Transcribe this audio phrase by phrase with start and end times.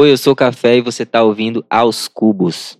[0.00, 2.78] Oi, eu sou o Café e você tá ouvindo Aos Cubos.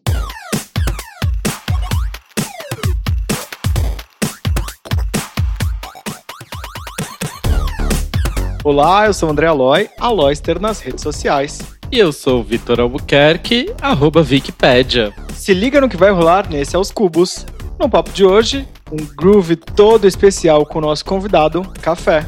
[8.62, 11.59] Olá, eu sou o André Aloy, Aloyster nas redes sociais.
[11.91, 15.12] E eu sou o Vitor Albuquerque, arroba Wikipédia.
[15.35, 17.45] Se liga no que vai rolar nesse Aos Cubos.
[17.80, 22.25] No papo de hoje, um groove todo especial com o nosso convidado, Café.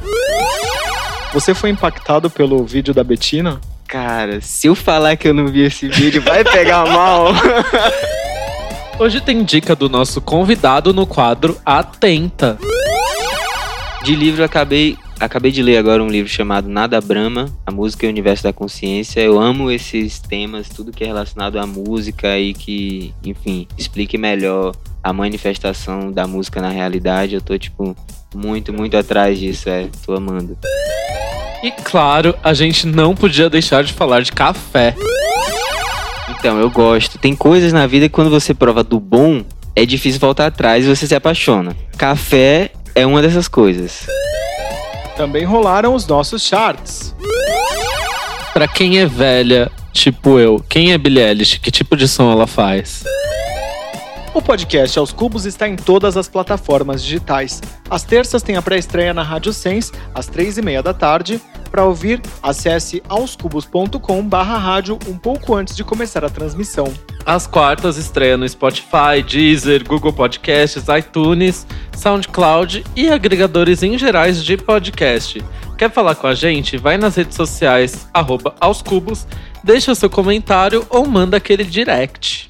[1.32, 3.60] Você foi impactado pelo vídeo da Betina?
[3.90, 7.32] Cara, se eu falar que eu não vi esse vídeo, vai pegar mal.
[9.00, 12.56] Hoje tem dica do nosso convidado no quadro Atenta.
[14.04, 18.08] De livro, acabei Acabei de ler agora um livro chamado Nada Brahma, a música e
[18.08, 19.20] o universo da consciência.
[19.20, 24.74] Eu amo esses temas, tudo que é relacionado à música e que, enfim, explique melhor
[25.02, 27.34] a manifestação da música na realidade.
[27.34, 27.94] Eu tô, tipo,
[28.34, 29.88] muito, muito atrás disso, é.
[30.06, 30.56] Tô amando.
[31.62, 34.96] E claro, a gente não podia deixar de falar de café.
[36.30, 37.18] Então, eu gosto.
[37.18, 39.44] Tem coisas na vida que quando você prova do bom,
[39.76, 41.76] é difícil voltar atrás e você se apaixona.
[41.98, 44.06] Café é uma dessas coisas.
[45.20, 47.14] Também rolaram os nossos charts.
[48.54, 51.58] Pra quem é velha, tipo eu, quem é Billie Eilish?
[51.58, 53.04] Que tipo de som ela faz?
[54.32, 57.60] O podcast Aos Cubos está em todas as plataformas digitais.
[57.90, 61.40] Às terças tem a pré-estreia na Rádio Sens, às três e meia da tarde.
[61.68, 66.92] Para ouvir, acesse aoscubos.com barra rádio um pouco antes de começar a transmissão.
[67.26, 74.56] Às quartas estreia no Spotify, Deezer, Google Podcasts, iTunes, SoundCloud e agregadores em gerais de
[74.56, 75.44] podcast.
[75.76, 76.76] Quer falar com a gente?
[76.76, 79.26] Vai nas redes sociais, arroba aos cubos,
[79.64, 82.49] deixa seu comentário ou manda aquele direct.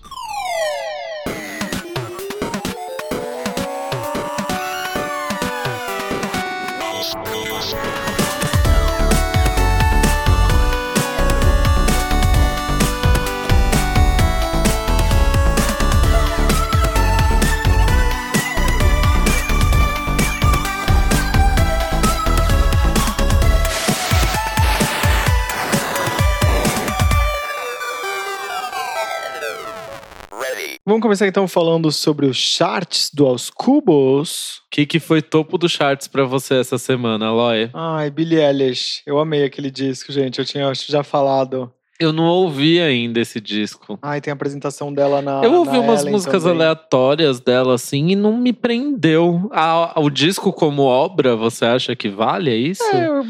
[30.91, 34.57] Vamos começar então falando sobre os charts do Aos Cubos.
[34.67, 37.71] O que, que foi topo do charts para você essa semana, Aloy?
[37.73, 39.01] Ai, Billie Eilish.
[39.07, 40.41] Eu amei aquele disco, gente.
[40.41, 41.73] Eu tinha já falado.
[42.01, 44.01] Eu não ouvi ainda esse disco.
[44.03, 45.43] Ai, tem a apresentação dela na.
[45.45, 46.57] Eu ouvi na umas Ellen músicas também.
[46.57, 49.49] aleatórias dela, assim, e não me prendeu.
[49.53, 52.51] A- o disco como obra, você acha que vale?
[52.51, 52.83] É isso?
[52.83, 53.23] É, eu,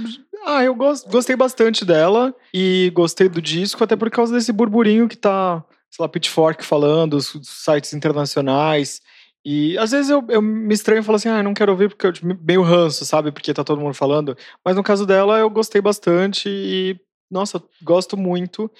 [0.47, 5.07] ah, eu gos- gostei bastante dela e gostei do disco, até por causa desse burburinho
[5.07, 9.01] que tá, sei lá, Pitchfork falando, os sites internacionais.
[9.45, 12.07] E às vezes eu, eu me estranho e falo assim, ah, não quero ouvir porque
[12.07, 13.33] eu tipo, meio ranço, sabe?
[13.33, 14.37] Porque tá todo mundo falando.
[14.65, 16.97] Mas no caso dela, eu gostei bastante e,
[17.31, 18.71] nossa, gosto muito.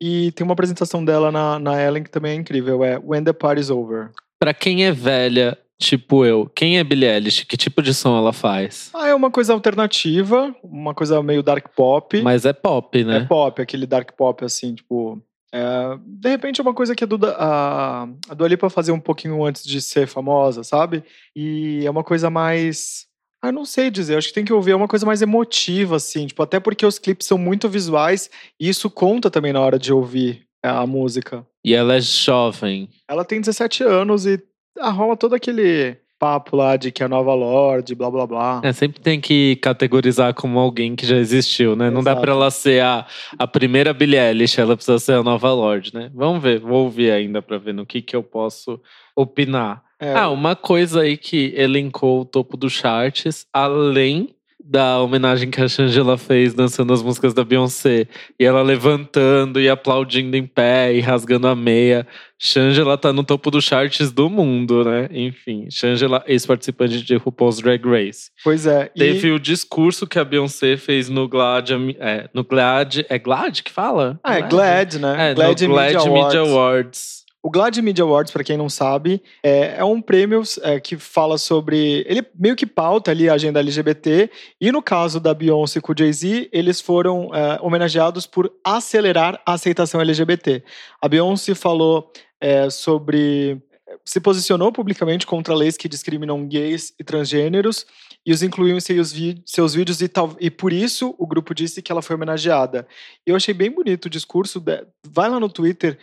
[0.00, 3.32] E tem uma apresentação dela na, na Ellen que também é incrível, é When the
[3.32, 4.10] Party's Over.
[4.40, 7.44] Pra quem é velha, tipo eu, quem é Billie Eilish?
[7.46, 8.90] Que tipo de som ela faz?
[8.94, 12.20] Ah, é uma coisa alternativa, uma coisa meio dark pop.
[12.22, 13.26] Mas é pop, É né?
[13.28, 15.22] pop, aquele dark pop, assim, tipo.
[15.52, 19.00] É, de repente é uma coisa que a, Duda, a, a Dua Lipa fazia um
[19.00, 21.02] pouquinho antes de ser famosa, sabe?
[21.34, 23.06] E é uma coisa mais.
[23.42, 25.94] Ah, eu não sei dizer, acho que tem que ouvir, é uma coisa mais emotiva,
[25.96, 28.28] assim, tipo, até porque os clipes são muito visuais
[28.58, 31.46] e isso conta também na hora de ouvir a música.
[31.64, 32.88] E ela é jovem.
[33.06, 34.42] Ela tem 17 anos e
[34.78, 38.60] ah, rola todo aquele papo lá de que é a nova Lorde, blá blá blá.
[38.64, 41.90] É, sempre tem que categorizar como alguém que já existiu, né?
[41.90, 42.20] Não dá Exato.
[42.22, 43.06] pra ela ser a,
[43.38, 46.10] a primeira Billie Eilish, ela precisa ser a nova Lorde, né?
[46.14, 48.80] Vamos ver, vou ouvir ainda pra ver no que, que eu posso
[49.14, 49.82] opinar.
[50.00, 54.34] É, Ah, uma coisa aí que elencou o topo dos charts, além
[54.68, 58.06] da homenagem que a Shangela fez dançando as músicas da Beyoncé,
[58.38, 62.06] e ela levantando e aplaudindo em pé e rasgando a meia.
[62.38, 65.08] Shangela tá no topo dos charts do mundo, né?
[65.10, 68.30] Enfim, Shangela, ex-participante de RuPaul's Drag Race.
[68.44, 68.90] Pois é.
[68.94, 73.62] e- Teve o discurso que a Beyoncé fez no Glad, é, no Glad, é Glad
[73.62, 74.20] que fala?
[74.22, 75.30] Ah, é Glad, né?
[75.30, 77.24] É, Glad, no Glad Media Media Awards.
[77.42, 81.38] O Glad Media Awards, para quem não sabe, é, é um prêmio é, que fala
[81.38, 82.04] sobre.
[82.08, 84.28] Ele meio que pauta ali a agenda LGBT,
[84.60, 89.52] e no caso da Beyoncé com o Jay-Z, eles foram é, homenageados por acelerar a
[89.52, 90.64] aceitação LGBT.
[91.00, 93.62] A Beyoncé falou é, sobre.
[94.04, 97.86] se posicionou publicamente contra leis que discriminam gays e transgêneros
[98.26, 99.14] e os incluíam em seus,
[99.46, 102.86] seus vídeos, e, tal, e por isso o grupo disse que ela foi homenageada.
[103.24, 104.60] Eu achei bem bonito o discurso.
[104.60, 105.96] de- vai lá no Twitter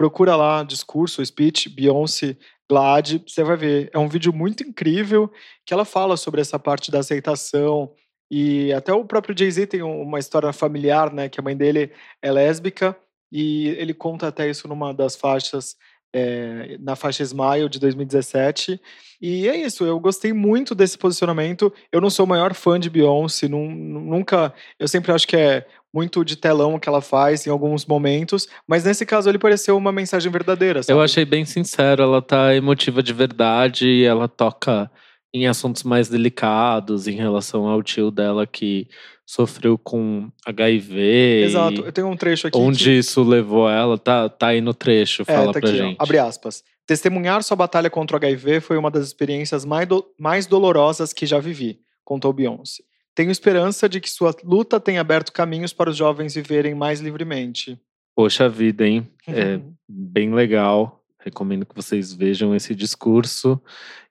[0.00, 2.34] procura lá discurso, speech, Beyoncé,
[2.70, 3.90] Glad, você vai ver.
[3.92, 5.30] É um vídeo muito incrível
[5.66, 7.92] que ela fala sobre essa parte da aceitação.
[8.30, 11.28] E até o próprio Jay-Z tem um- uma história familiar, né?
[11.28, 11.92] Que a mãe dele
[12.22, 12.96] é lésbica.
[13.32, 15.76] e ele conta até isso numa das faixas
[16.12, 18.80] é, na faixa Smile de 2017.
[19.20, 21.72] E é isso, eu gostei muito desse posicionamento.
[21.92, 24.52] Eu não sou o maior fã de Beyoncé, nunca.
[24.78, 28.84] Eu sempre acho que é muito de telão que ela faz em alguns momentos, mas
[28.84, 30.82] nesse caso ele pareceu uma mensagem verdadeira.
[30.82, 30.96] Sabe?
[30.96, 34.90] Eu achei bem sincero, ela tá emotiva de verdade, ela toca
[35.32, 38.88] em assuntos mais delicados em relação ao tio dela que
[39.24, 41.44] sofreu com HIV.
[41.44, 42.58] Exato, eu tenho um trecho aqui.
[42.58, 42.98] Onde que...
[42.98, 45.96] isso levou ela, tá, tá aí no trecho, é, fala é, tá pra aqui, gente.
[46.00, 46.64] Ó, abre aspas.
[46.84, 50.04] Testemunhar sua batalha contra o HIV foi uma das experiências mais, do...
[50.18, 52.82] mais dolorosas que já vivi, contou Beyoncé.
[53.14, 57.78] Tenho esperança de que sua luta tenha aberto caminhos para os jovens viverem mais livremente.
[58.16, 59.08] Poxa vida, hein?
[59.28, 61.04] É bem legal.
[61.18, 63.60] Recomendo que vocês vejam esse discurso.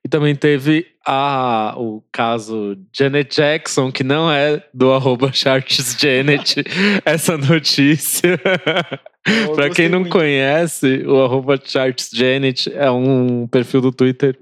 [0.04, 6.62] E também teve a, o caso Janet Jackson, que não é do arroba ChartesJanet,
[7.04, 8.38] essa notícia.
[9.54, 10.12] Para quem não muito.
[10.12, 14.38] conhece, o arroba ChartesJanet é um perfil do Twitter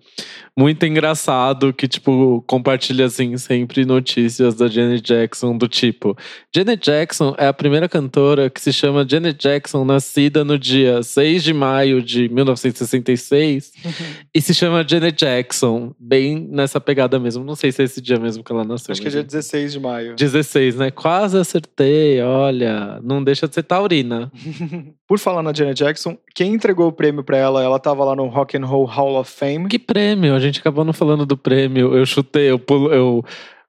[0.58, 6.18] muito engraçado que, tipo, compartilha, assim, sempre notícias da Janet Jackson, do tipo:
[6.52, 11.44] Janet Jackson é a primeira cantora que se chama Janet Jackson, nascida no dia 6
[11.44, 13.92] de maio de 1966, uhum.
[14.34, 17.44] e se chama Janet Jackson, bem nessa pegada mesmo.
[17.44, 18.92] Não sei se é esse dia mesmo que ela nasceu.
[18.92, 20.16] Acho que é dia 16 de maio.
[20.16, 20.90] 16, né?
[20.90, 23.00] Quase acertei, olha.
[23.02, 24.30] Não deixa de ser taurina.
[25.06, 28.26] Por falar na Janet Jackson, quem entregou o prêmio para ela, ela tava lá no
[28.26, 29.68] Rock and Roll Hall of Fame.
[29.68, 30.34] Que prêmio?
[30.34, 31.94] A gente acabou não falando do prêmio.
[31.94, 33.24] Eu chutei, eu, pulo, eu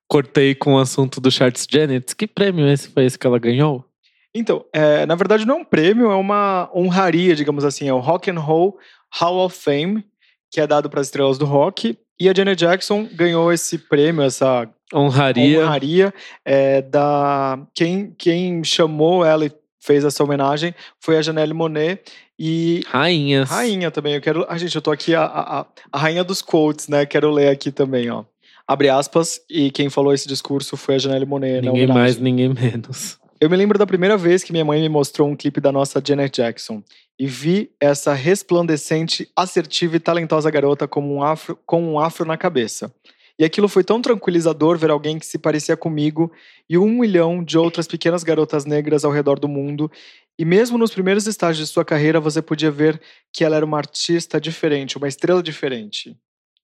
[0.08, 2.16] cortei com o assunto do Charts Janet.
[2.16, 3.86] Que prêmio esse foi esse que ela ganhou?
[4.34, 7.88] Então, é, na verdade não é um prêmio, é uma honraria, digamos assim.
[7.88, 8.78] É o Rock and Roll
[9.14, 10.04] Hall of Fame,
[10.52, 11.98] que é dado para as estrelas do rock.
[12.20, 16.14] E a Janet Jackson ganhou esse prêmio, essa honraria, honraria
[16.44, 22.02] é, da quem, quem chamou ela e fez essa homenagem foi a Janelle Monet
[22.38, 23.50] e rainhas.
[23.50, 24.16] Rainha também.
[24.16, 27.06] Eu quero, a gente, eu tô aqui a, a, a rainha dos quotes, né?
[27.06, 28.26] Quero ler aqui também, ó.
[28.68, 31.62] Abre aspas, e quem falou esse discurso foi a Janelle Monet.
[31.62, 33.18] Ninguém mais, ninguém menos.
[33.42, 36.04] Eu me lembro da primeira vez que minha mãe me mostrou um clipe da nossa
[36.06, 36.84] Janet Jackson
[37.18, 42.94] e vi essa resplandecente, assertiva e talentosa garota um afro, com um afro na cabeça.
[43.40, 46.30] E aquilo foi tão tranquilizador ver alguém que se parecia comigo
[46.70, 49.90] e um milhão de outras pequenas garotas negras ao redor do mundo.
[50.38, 53.00] E mesmo nos primeiros estágios de sua carreira, você podia ver
[53.32, 56.14] que ela era uma artista diferente, uma estrela diferente.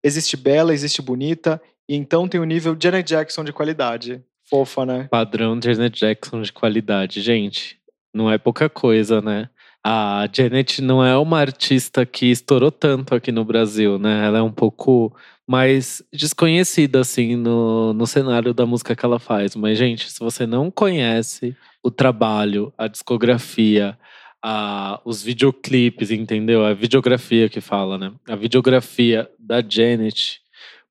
[0.03, 4.21] Existe bela, existe bonita, e então tem o nível Janet Jackson de qualidade.
[4.49, 5.07] Fofa, né?
[5.09, 7.21] Padrão Janet Jackson de qualidade.
[7.21, 7.79] Gente,
[8.13, 9.49] não é pouca coisa, né?
[9.83, 14.25] A Janet não é uma artista que estourou tanto aqui no Brasil, né?
[14.25, 15.15] Ela é um pouco
[15.47, 19.55] mais desconhecida, assim, no, no cenário da música que ela faz.
[19.55, 23.95] Mas, gente, se você não conhece o trabalho, a discografia,
[24.43, 26.65] a, os videoclipes, entendeu?
[26.65, 28.11] A videografia que fala, né?
[28.27, 30.41] A videografia da Janet,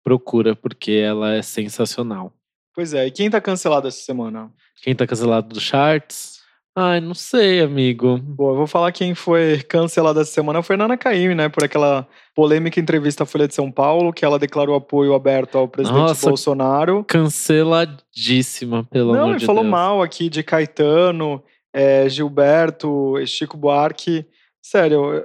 [0.05, 2.33] procura, porque ela é sensacional.
[2.75, 4.51] Pois é, e quem tá cancelado essa semana?
[4.83, 6.43] Quem tá cancelado dos charts?
[6.77, 8.19] Ai, não sei, amigo.
[8.19, 11.49] Bom, eu vou falar quem foi cancelada essa semana foi a Nana Caymmi, né?
[11.49, 12.05] Por aquela
[12.35, 16.29] polêmica entrevista à Folha de São Paulo, que ela declarou apoio aberto ao presidente Nossa,
[16.29, 17.05] Bolsonaro.
[17.05, 19.43] Canceladíssima, pelo não, amor de Deus.
[19.43, 21.41] Não, falou mal aqui de Caetano,
[21.73, 24.27] é, Gilberto, Chico Buarque.
[24.67, 25.23] Sério,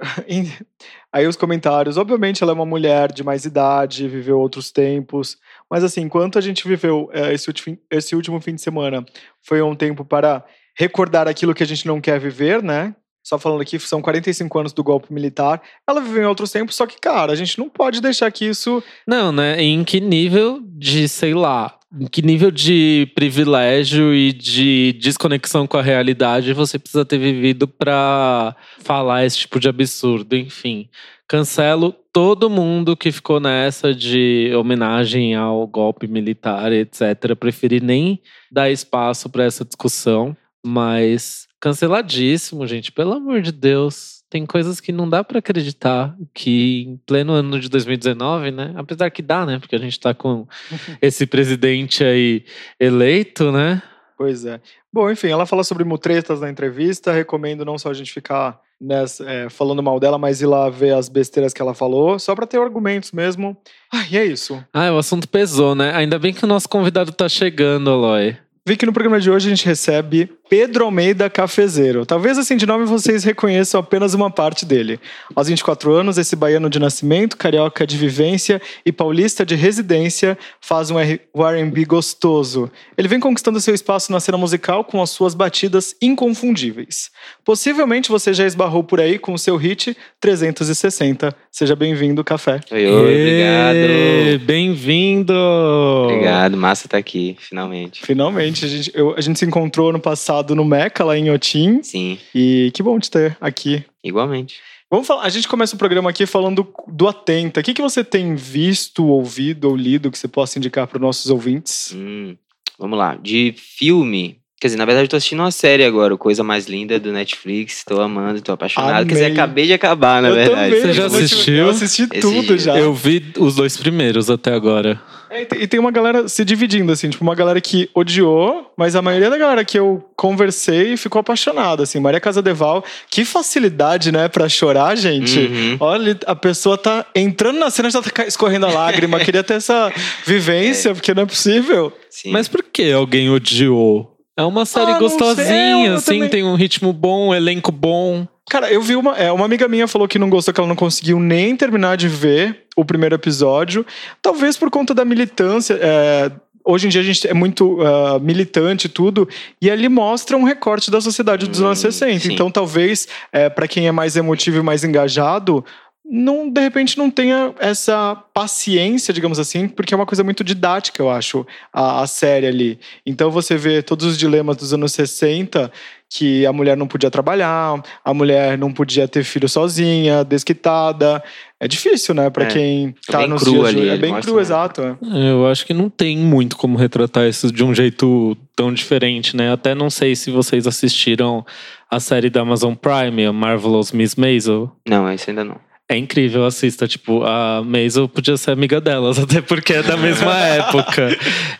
[1.10, 1.96] aí os comentários.
[1.96, 5.38] Obviamente ela é uma mulher de mais idade, viveu outros tempos.
[5.68, 9.02] Mas assim, enquanto a gente viveu é, esse, último, esse último fim de semana,
[9.40, 10.44] foi um tempo para
[10.76, 12.94] recordar aquilo que a gente não quer viver, né?
[13.24, 15.62] Só falando aqui, são 45 anos do golpe militar.
[15.88, 18.82] Ela viveu em outros tempos, só que, cara, a gente não pode deixar que isso.
[19.06, 19.58] Não, né?
[19.62, 21.79] Em que nível de, sei lá,
[22.10, 28.54] que nível de privilégio e de desconexão com a realidade você precisa ter vivido para
[28.78, 30.36] falar esse tipo de absurdo?
[30.36, 30.88] Enfim,
[31.26, 37.34] cancelo todo mundo que ficou nessa de homenagem ao golpe militar, etc.
[37.38, 38.20] Preferi nem
[38.50, 40.36] dar espaço para essa discussão.
[40.64, 42.92] Mas canceladíssimo, gente.
[42.92, 44.19] Pelo amor de Deus.
[44.30, 48.72] Tem coisas que não dá para acreditar que em pleno ano de 2019, né?
[48.76, 49.58] Apesar que dá, né?
[49.58, 50.46] Porque a gente tá com
[51.02, 52.44] esse presidente aí
[52.78, 53.82] eleito, né?
[54.16, 54.60] Pois é.
[54.92, 57.12] Bom, enfim, ela fala sobre mutretas na entrevista.
[57.12, 60.94] Recomendo não só a gente ficar nessa, é, falando mal dela, mas ir lá ver
[60.94, 63.56] as besteiras que ela falou, só para ter argumentos mesmo.
[63.92, 64.64] Ah, e é isso.
[64.72, 65.92] Ah, o assunto pesou, né?
[65.94, 68.36] Ainda bem que o nosso convidado tá chegando, Aloy.
[68.70, 72.06] Vi que no programa de hoje a gente recebe Pedro Almeida Cafezeiro.
[72.06, 74.98] Talvez assim de nome vocês reconheçam apenas uma parte dele.
[75.34, 80.90] Aos 24 anos, esse baiano de nascimento, carioca de vivência e paulista de residência faz
[80.90, 82.70] um R&B gostoso.
[82.96, 87.10] Ele vem conquistando seu espaço na cena musical com as suas batidas inconfundíveis.
[87.44, 91.32] Possivelmente você já esbarrou por aí com o seu hit 360.
[91.50, 92.60] Seja bem-vindo, Café.
[92.70, 94.46] Oi, oi, obrigado.
[94.46, 95.32] Bem-vindo!
[95.32, 98.04] Obrigado, massa tá aqui, finalmente.
[98.04, 101.82] Finalmente, a gente, eu- a gente se encontrou no passado no Meca, lá em Otim.
[101.82, 103.84] Sim, E que bom te ter aqui.
[104.02, 104.56] igualmente.
[104.90, 107.60] Vamos falar, a gente começa o programa aqui falando do Atenta.
[107.60, 111.02] O que, que você tem visto, ouvido ou lido que você possa indicar para os
[111.02, 111.92] nossos ouvintes?
[111.94, 112.36] Hum,
[112.76, 113.14] vamos lá.
[113.14, 114.39] De filme.
[114.60, 117.10] Quer dizer, na verdade, eu tô assistindo uma série agora, o Coisa Mais Linda do
[117.10, 117.82] Netflix.
[117.82, 119.06] Tô amando, tô apaixonado.
[119.06, 119.32] Quer dizer, Amei.
[119.38, 120.70] acabei de acabar, na eu verdade.
[120.76, 120.80] também.
[120.82, 121.54] Você já assistiu?
[121.56, 122.58] Eu assisti Esse tudo dia.
[122.58, 122.78] já.
[122.78, 125.00] Eu vi os dois primeiros até agora.
[125.30, 129.00] É, e tem- uma galera se dividindo, assim, tipo, uma galera que odiou, mas a
[129.00, 131.98] maioria da galera que eu conversei ficou apaixonada, assim.
[131.98, 135.38] Maria Casa Deval, que facilidade, né, pra chorar, gente.
[135.38, 135.76] Uhum.
[135.80, 139.18] Olha, a pessoa tá entrando na cena e já tá escorrendo a lágrima.
[139.20, 139.90] Queria ter essa
[140.26, 141.90] vivência, porque não é possível.
[142.10, 142.30] Sim.
[142.32, 144.09] Mas por que alguém odiou?
[144.40, 146.28] É uma série Ah, gostosinha, eu assim, também.
[146.28, 148.26] tem um ritmo bom, um elenco bom.
[148.48, 149.16] Cara, eu vi uma.
[149.16, 152.08] É, uma amiga minha falou que não gostou, que ela não conseguiu nem terminar de
[152.08, 153.84] ver o primeiro episódio.
[154.20, 155.78] Talvez por conta da militância.
[155.80, 156.30] é,
[156.64, 159.28] hoje em dia a gente é muito ah, militante e tudo,
[159.62, 162.20] e ali mostra um recorte da sociedade dos Hum, anos 60.
[162.20, 162.32] sim.
[162.32, 165.64] Então, talvez, é, para quem é mais emotivo e mais engajado,
[166.12, 171.00] não, de repente não tenha essa paciência, digamos assim, porque é uma coisa muito didática,
[171.00, 172.80] eu acho, a, a série ali.
[173.06, 175.70] Então você vê todos os dilemas dos anos 60,
[176.12, 181.22] que a mulher não podia trabalhar, a mulher não podia ter filho sozinha, desquitada.
[181.60, 182.48] É difícil, né, Pra É.
[182.48, 183.88] quem É tá nos cru dias ali.
[183.88, 184.40] É bem cru, né?
[184.42, 184.82] exato.
[184.82, 184.96] é.
[185.30, 189.52] Eu acho que não tem muito como retratar isso de um jeito tão diferente, né?
[189.52, 191.46] Até não sei se vocês assistiram
[191.88, 194.72] a série da Amazon Prime, a Marvelous Miss Maisel.
[194.88, 195.69] Não, esse ainda não.
[195.90, 196.86] É incrível, assista.
[196.86, 201.18] Tipo, a Maisel podia ser amiga delas, até porque é da mesma época.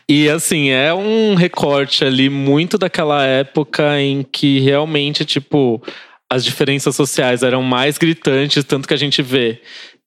[0.08, 5.82] E assim, é um recorte ali muito daquela época em que realmente, tipo,
[6.30, 9.60] as diferenças sociais eram mais gritantes, tanto que a gente vê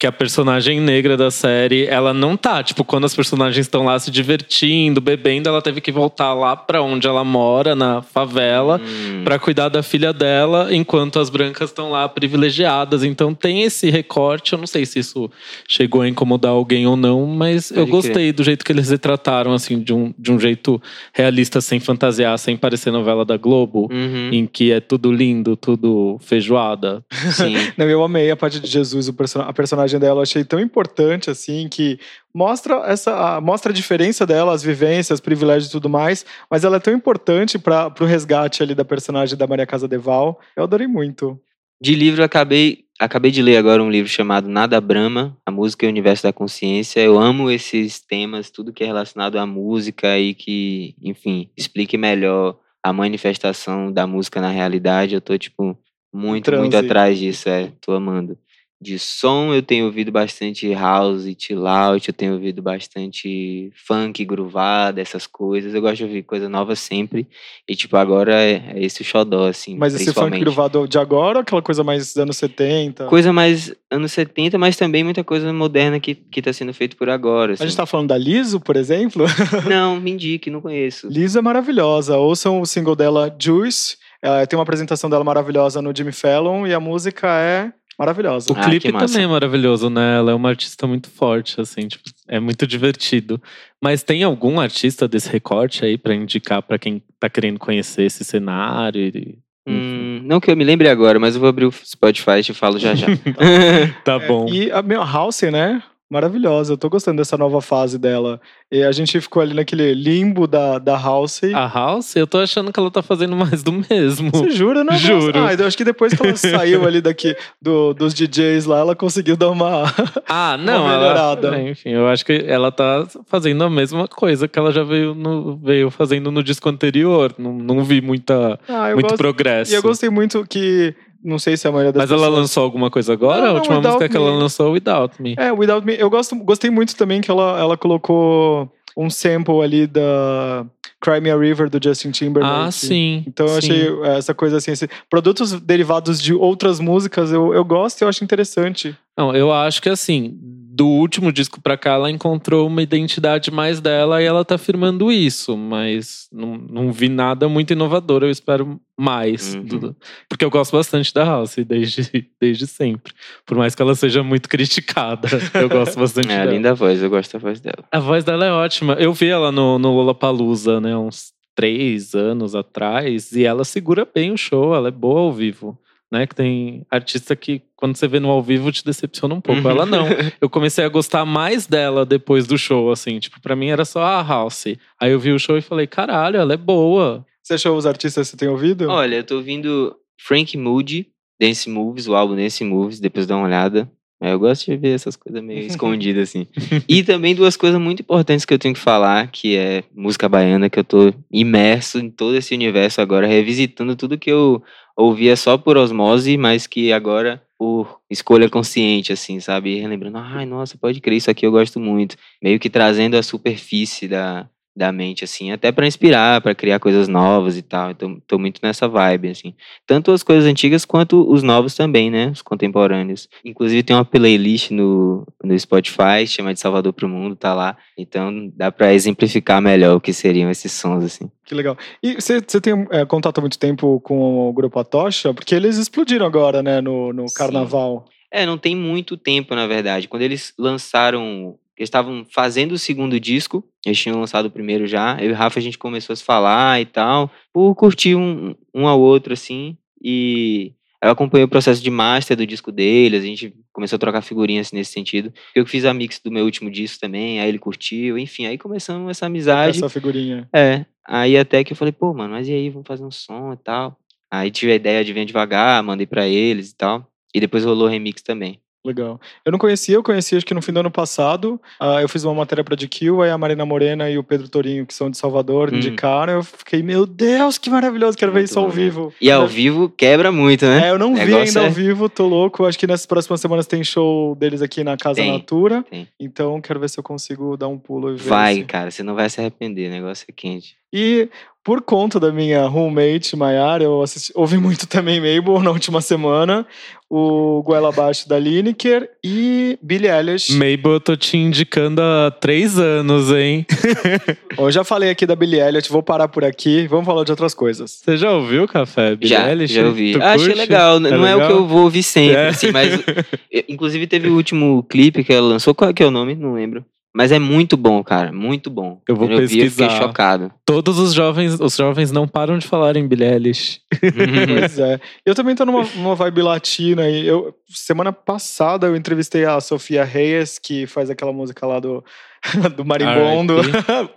[0.03, 3.98] que a personagem negra da série, ela não tá, tipo, quando as personagens estão lá
[3.98, 9.24] se divertindo, bebendo, ela teve que voltar lá pra onde ela mora, na favela, Hum,
[9.24, 13.03] Pra cuidar da filha dela, enquanto as brancas estão lá privilegiadas.
[13.03, 14.51] Então tem esse recorte.
[14.51, 15.31] Eu não sei se isso
[15.65, 19.53] chegou a incomodar alguém ou não, mas eu Pode gostei do jeito que eles retrataram,
[19.53, 20.81] assim, de um, de um jeito
[21.13, 26.17] realista, sem fantasiar, sem parecer novela da Globo, uhum, em que é tudo lindo, tudo
[26.19, 27.05] feijoada.
[27.31, 27.53] sim.
[27.77, 30.59] Não, eu amei a parte de Jesus, o person a personagem dela, eu achei tão
[30.59, 32.00] importante, assim, que
[32.33, 36.77] mostra essa a, mostra a diferença dela, as vivências, privilégios e tudo mais, mas ela
[36.77, 40.39] é tão importante para pro resgate ali da personagem da Maria Casa Deval.
[40.55, 41.39] Eu adorei muito.
[41.81, 45.85] De livro, eu acabei, acabei de ler agora um livro chamado Nada Brahma, a música
[45.85, 47.01] e o universo da consciência.
[47.01, 52.57] Eu amo esses temas, tudo que é relacionado à música e que, enfim, explique melhor
[52.81, 55.15] a manifestação da música na realidade.
[55.15, 55.77] Eu tô, tipo,
[56.13, 56.85] muito, muito transe.
[56.85, 57.71] atrás disso, é.
[57.81, 58.38] Tô amando.
[58.84, 65.00] De som, eu tenho ouvido bastante house, chill out, eu tenho ouvido bastante funk, groovada,
[65.00, 65.74] essas coisas.
[65.74, 67.25] Eu gosto de ouvir coisa nova sempre.
[67.66, 71.38] E, tipo, agora é, é esse o xodó, assim, Mas esse funk gruvado de agora
[71.38, 73.06] ou aquela coisa mais anos 70?
[73.06, 77.10] Coisa mais anos 70, mas também muita coisa moderna que, que tá sendo feito por
[77.10, 77.54] agora.
[77.54, 77.78] A gente assim.
[77.78, 79.25] tá falando da Liso, por exemplo?
[79.66, 81.08] Não, me indique, não conheço.
[81.08, 82.18] Liso é maravilhosa.
[82.18, 83.96] Ouçam o single dela, Juice.
[84.25, 88.51] É, tem uma apresentação dela maravilhosa no Jimmy Fallon e a música é maravilhosa.
[88.51, 90.17] O Ah, clipe também é maravilhoso, né?
[90.17, 93.41] Ela é uma artista muito forte, assim, tipo, é muito divertido.
[93.81, 98.23] Mas tem algum artista desse recorte aí pra indicar pra quem tá querendo conhecer esse
[98.23, 99.01] cenário?
[99.01, 102.43] e- Hum, não que eu me lembre agora, mas eu vou abrir o Spotify e
[102.43, 103.07] te falo já já.
[104.03, 104.50] Tá bom.
[104.51, 105.81] E a meu House, né?
[106.13, 106.74] Maravilhosa.
[106.74, 108.39] Eu tô gostando dessa nova fase dela.
[108.72, 111.41] E a gente ficou ali naquele limbo da, da House.
[111.55, 114.29] A House, eu tô achando que ela tá fazendo mais do mesmo.
[114.32, 114.96] Você jura, né?
[114.96, 115.39] Juro.
[115.43, 118.96] Ah, eu acho que depois que ela saiu ali daqui do, dos DJs lá, ela
[118.96, 119.84] conseguiu dar uma.
[120.29, 121.62] Ah, não, Uma ela, melhorada.
[121.62, 125.58] enfim, eu acho que ela tá fazendo a mesma coisa que ela já veio, no,
[125.58, 127.34] veio fazendo no disco anterior.
[127.39, 129.17] Não, não vi muita, Ah, muito gosto.
[129.17, 129.72] progresso.
[129.72, 130.93] E eu gostei muito que.
[131.24, 133.42] Não sei se a maioria das Mas ela pessoas- lançou alguma coisa agora?
[133.42, 134.38] Não, a última música que ela Me.
[134.39, 135.36] lançou, Without Me.
[135.38, 135.96] É, Without Me.
[135.98, 140.65] Eu gosto, gostei muito também que ela, ela colocou um sample ali da
[141.01, 142.68] Cry Me a River do Justin Timberlake.
[142.68, 143.24] ah, sim.
[143.27, 143.72] Então eu sim.
[143.72, 148.10] achei essa coisa assim, esse- produtos derivados de outras músicas eu, eu gosto e eu
[148.10, 148.96] acho interessante.
[149.17, 150.38] Não, eu acho que assim,
[150.75, 155.12] do último disco pra cá, ela encontrou uma identidade mais dela e ela tá afirmando
[155.12, 159.53] isso, mas não, não vi nada muito inovador, eu espero mais.
[159.53, 159.63] Uhum.
[159.65, 159.96] do-
[160.27, 163.13] porque eu gosto bastante da House desde, desde sempre.
[163.46, 166.51] Por mais que ela seja muito criticada, eu gosto bastante É a dela.
[166.51, 167.84] linda voz, eu gosto da voz dela.
[167.91, 168.93] A voz dela é ótima.
[168.93, 174.32] Eu vi ela no, no Lollapalooza, né, uns três anos atrás, e ela segura bem
[174.32, 175.77] o show, ela é boa ao vivo.
[176.13, 179.67] Né, que tem artista que, quando você vê no ao vivo, te decepciona um pouco.
[179.67, 180.05] Ela não.
[180.39, 183.17] Eu comecei a gostar mais dela depois do show, assim.
[183.17, 184.77] Tipo, pra mim era só a House.
[185.00, 187.25] Aí eu vi o show e falei, caralho, ela é boa.
[187.41, 188.88] Você achou os artistas que você tem ouvido?
[188.89, 191.08] Olha, eu tô ouvindo Frank Moody,
[191.41, 193.89] Dance Moves, o álbum Dance Moves, depois dá uma olhada.
[194.22, 196.48] Eu gosto de ver essas coisas meio escondidas, assim.
[196.88, 200.70] E também duas coisas muito importantes que eu tenho que falar, que é música baiana,
[200.70, 204.63] que eu tô imerso em todo esse universo agora, revisitando tudo que eu
[204.95, 209.77] ouvia só por osmose, mas que agora por escolha consciente, assim, sabe?
[209.77, 212.15] E Relembrando, ai, nossa, pode crer, isso aqui eu gosto muito.
[212.41, 217.08] Meio que trazendo a superfície da, da mente, assim, até pra inspirar, pra criar coisas
[217.08, 217.92] novas e tal.
[217.92, 219.53] Então, tô muito nessa vibe, assim.
[219.86, 222.30] Tanto as coisas antigas quanto os novos também, né?
[222.30, 223.30] Os contemporâneos.
[223.46, 227.77] Inclusive tem uma playlist no, no Spotify, chama de Salvador pro Mundo, tá lá.
[227.98, 231.30] Então dá pra exemplificar melhor o que seriam esses sons, assim.
[231.46, 231.77] Que legal.
[232.01, 235.34] E você tem é, contato há muito tempo com o grupo Atocha?
[235.34, 237.36] Porque eles explodiram agora, né, no, no Sim.
[237.36, 238.06] carnaval.
[238.32, 240.08] É, não tem muito tempo, na verdade.
[240.08, 241.56] Quando eles lançaram.
[241.77, 245.18] Eles estavam fazendo o segundo disco, eles tinham lançado o primeiro já.
[245.20, 248.56] Eu e o Rafa a gente começou a se falar e tal, por curtir um,
[248.74, 249.77] um ao outro, assim.
[250.01, 254.22] E eu acompanhei o processo de master do disco deles, a gente começou a trocar
[254.22, 255.34] figurinhas nesse sentido.
[255.53, 259.10] Eu fiz a mix do meu último disco também, aí ele curtiu, enfim, aí começamos
[259.10, 259.77] essa amizade.
[259.77, 260.48] Essa figurinha.
[260.56, 263.51] É, aí até que eu falei, pô, mano, mas e aí, vamos fazer um som
[263.51, 263.98] e tal.
[264.32, 267.08] Aí tive a ideia de vir devagar, mandei pra eles e tal.
[267.36, 268.60] E depois rolou o remix também.
[268.86, 269.20] Legal.
[269.46, 271.60] Eu não conhecia, eu conheci acho que no fim do ano passado.
[271.80, 274.86] ah, eu fiz uma matéria pra GQ, aí a Marina Morena e o Pedro Torinho,
[274.86, 275.78] que são de Salvador, Hum.
[275.78, 276.34] indicaram.
[276.34, 278.75] Eu fiquei, meu Deus, que maravilhoso, quero ver Muito isso ao bom, né?
[278.84, 279.13] vivo.
[279.22, 280.88] E ao vivo quebra muito, né?
[280.88, 282.66] É, eu não vi ainda é- ao vivo, tô louco.
[282.66, 285.84] Acho que nas próximas semanas tem show deles aqui na Casa Tem, Natura.
[285.90, 286.08] tem.
[286.20, 288.30] Então quero ver se eu consigo dar um pulo e ver.
[288.30, 290.75] Vai, cara, você não vai se arrepender, o negócio é quente.
[290.92, 291.30] E
[291.63, 296.65] por conta da minha roommate, Maiara, eu assisti, ouvi muito também Mabel na última semana,
[297.10, 300.51] o Goela Abaixo da Lineker e Billie Eilish.
[300.53, 303.65] Mabel, eu tô te indicando há três anos, hein?
[304.58, 307.54] Eu já falei aqui da Billie Eilish, vou parar por aqui, vamos falar de outras
[307.54, 308.02] coisas.
[308.04, 309.15] Você já ouviu Café?
[309.15, 309.73] Billie já, Eilish?
[309.73, 310.15] já ouvi.
[310.21, 311.52] Ah, Achei legal, É não é o que legal?
[311.60, 312.47] eu vou ouvir sempre, É.
[312.49, 312.99] assim, mas...
[313.69, 316.36] Inclusive teve o último clipe que ela lançou, qual é que é o nome?
[316.36, 316.84] Não lembro.
[317.15, 318.99] Mas é muito bom, cara, muito bom.
[319.08, 320.02] Eu vou Quando eu vi, eu fiquei pesquisar.
[320.02, 320.52] chocado.
[320.65, 323.82] Todos os jovens, os jovens não param de falar em Billie Eilish.
[324.47, 324.99] Pois é.
[325.23, 330.04] Eu também tô numa, numa vibe latina e eu semana passada eu entrevistei a Sofia
[330.04, 332.04] Reyes, que faz aquela música lá do
[332.75, 333.56] do marimbondo,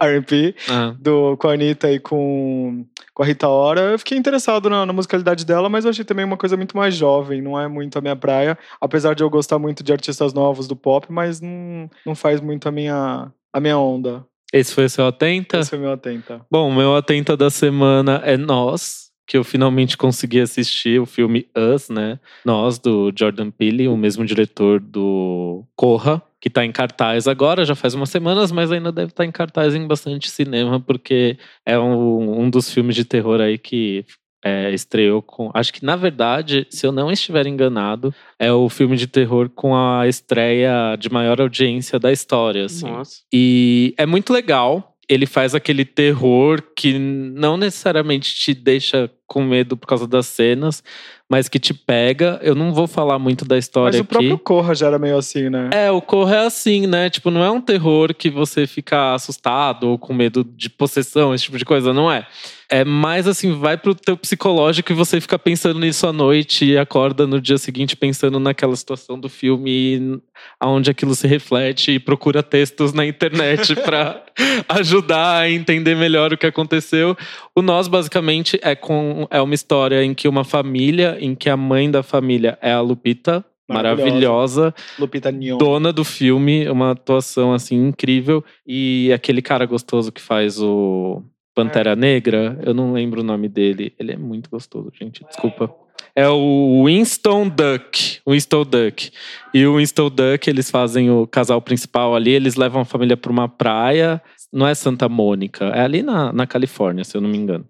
[0.01, 2.85] R&B, Ah, do com a Anitta e com
[3.15, 3.81] com a Rita Ora.
[3.93, 6.95] Eu fiquei interessado na, na musicalidade dela, mas eu achei também uma coisa muito mais
[6.95, 10.69] jovem, não é muito a minha praia, apesar de eu gostar muito de artistas novos
[10.69, 14.25] do pop, mas não, não faz muito a minha a minha onda.
[14.53, 15.59] esse foi o seu Atenta?
[15.61, 16.45] Esse foi meu atenta.
[16.51, 21.49] Bom, o meu Atenta da semana é Nós, que eu finalmente consegui assistir o filme
[21.57, 22.21] Us, né?
[22.45, 27.75] Nós, do Jordan Peele, o mesmo diretor do Corra, que tá em cartaz agora, já
[27.75, 32.43] faz umas semanas, mas ainda deve estar em cartaz em bastante cinema, porque é um,
[32.43, 34.05] um dos filmes de terror aí que
[34.47, 35.51] é, estreou com.
[35.53, 39.75] Acho que, na verdade, se eu não estiver enganado, é o filme de terror com
[39.75, 42.67] a estreia de maior audiência da história.
[42.67, 42.87] Assim.
[42.87, 43.23] Nossa.
[43.33, 44.95] E é muito legal.
[45.09, 50.83] Ele faz aquele terror que não necessariamente te deixa com medo por causa das cenas,
[51.29, 52.39] mas que te pega.
[52.43, 54.09] Eu não vou falar muito da história Mas o aqui.
[54.09, 55.71] próprio Corra já era meio assim, né?
[55.73, 57.11] É, o Corra é assim, né?
[57.11, 61.45] Tipo, não é um terror que você fica assustado ou com medo de possessão, esse
[61.45, 62.27] tipo de coisa, não é.
[62.69, 66.77] É mais assim, vai pro teu psicológico e você fica pensando nisso à noite e
[66.77, 70.21] acorda no dia seguinte pensando naquela situação do filme e
[70.59, 74.21] aonde aquilo se reflete e procura textos na internet pra
[74.69, 77.17] ajudar a entender melhor o que aconteceu.
[77.55, 81.57] O Nós, basicamente, é, com, é uma história em que uma família, em que a
[81.57, 84.05] mãe da família é a Lupita, Maravilhosa.
[84.05, 85.59] maravilhosa Lupita Nyong'o.
[85.59, 91.97] dona do filme, uma atuação assim incrível e aquele cara gostoso que faz o Pantera
[91.97, 95.75] Negra, eu não lembro o nome dele, ele é muito gostoso, gente, desculpa.
[96.15, 99.11] É o Winston Duck, Winston Duck.
[99.53, 103.33] E o Winston Duck, eles fazem o casal principal ali, eles levam a família para
[103.33, 104.21] uma praia,
[104.53, 107.67] não é Santa Mônica, é ali na, na Califórnia, se eu não me engano.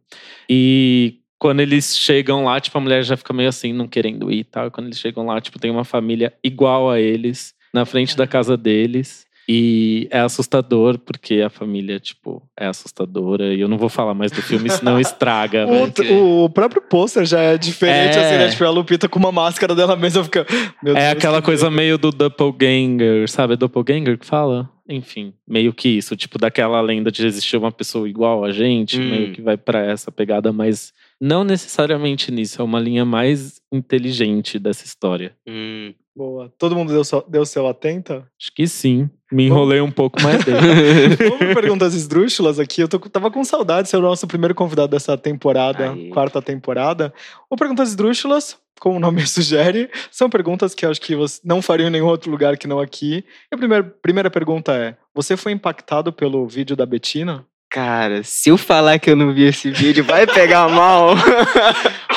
[0.51, 4.39] E quando eles chegam lá, tipo, a mulher já fica meio assim, não querendo ir
[4.41, 4.71] e tal.
[4.71, 8.57] Quando eles chegam lá, tipo, tem uma família igual a eles na frente da casa
[8.57, 9.25] deles.
[9.49, 13.55] E é assustador, porque a família, tipo, é assustadora.
[13.55, 15.65] E eu não vou falar mais do filme, senão estraga.
[15.67, 16.15] velho.
[16.21, 18.27] O, o próprio pôster já é diferente, É.
[18.27, 18.49] assim, né?
[18.49, 20.45] Tipo, a Lupita com uma máscara dela mesma fica.
[20.83, 23.55] Meu É Deus, aquela que coisa meio do doppelganger, sabe?
[23.55, 24.69] É doppelganger que fala?
[24.89, 26.17] Enfim, meio que isso.
[26.17, 29.11] Tipo, daquela lenda de existir uma pessoa igual a gente, Hum.
[29.11, 32.61] meio que vai pra essa pegada, mas não necessariamente nisso.
[32.61, 35.35] É uma linha mais inteligente dessa história.
[35.47, 35.95] Hum.
[36.15, 36.51] Boa.
[36.59, 38.27] Todo mundo deu, seu- deu seu atenta?
[38.41, 39.11] Acho que sim.
[39.31, 40.57] Me enrolei um pouco mais dele.
[41.39, 42.81] Vamos perguntas esdrúxulas aqui.
[42.81, 46.09] Eu tô, tava com saudade de ser o nosso primeiro convidado dessa temporada, Aí.
[46.09, 47.13] quarta temporada.
[47.51, 51.61] O Perguntas Esdrúxulas, como o nome sugere, são perguntas que eu acho que você não
[51.61, 53.23] faria em nenhum outro lugar que não aqui.
[53.53, 57.45] E a primeira, primeira pergunta é: Você foi impactado pelo vídeo da Betina?
[57.69, 61.15] Cara, se eu falar que eu não vi esse vídeo, vai pegar mal.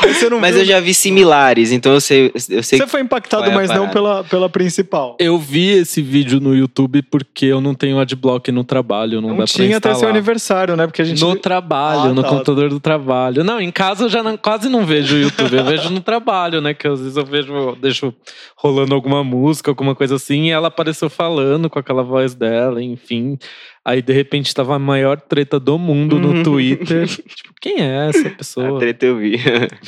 [0.01, 2.31] Mas não Mas eu já vi similares, então eu sei.
[2.49, 5.17] Eu sei Você foi impactado, é mas não pela, pela principal.
[5.19, 9.37] Eu vi esse vídeo no YouTube porque eu não tenho adblock no trabalho, não, Não
[9.37, 10.85] dá tinha pra até seu aniversário, né?
[10.85, 11.19] Porque a gente.
[11.19, 12.29] No trabalho, Ah, no tá.
[12.29, 13.43] computador do trabalho.
[13.43, 16.61] Não, em casa eu já não- quase não vejo o YouTube, eu vejo no trabalho,
[16.61, 16.73] né?
[16.75, 18.13] Que às vezes eu vejo, eu deixo
[18.55, 23.37] rolando alguma música, alguma coisa assim, e ela apareceu falando com aquela voz dela, enfim.
[23.83, 27.07] Aí de repente tava a maior treta do mundo no Twitter.
[27.07, 28.79] tipo, quem é essa A pessoa?
[28.79, 29.37] treta eu vi.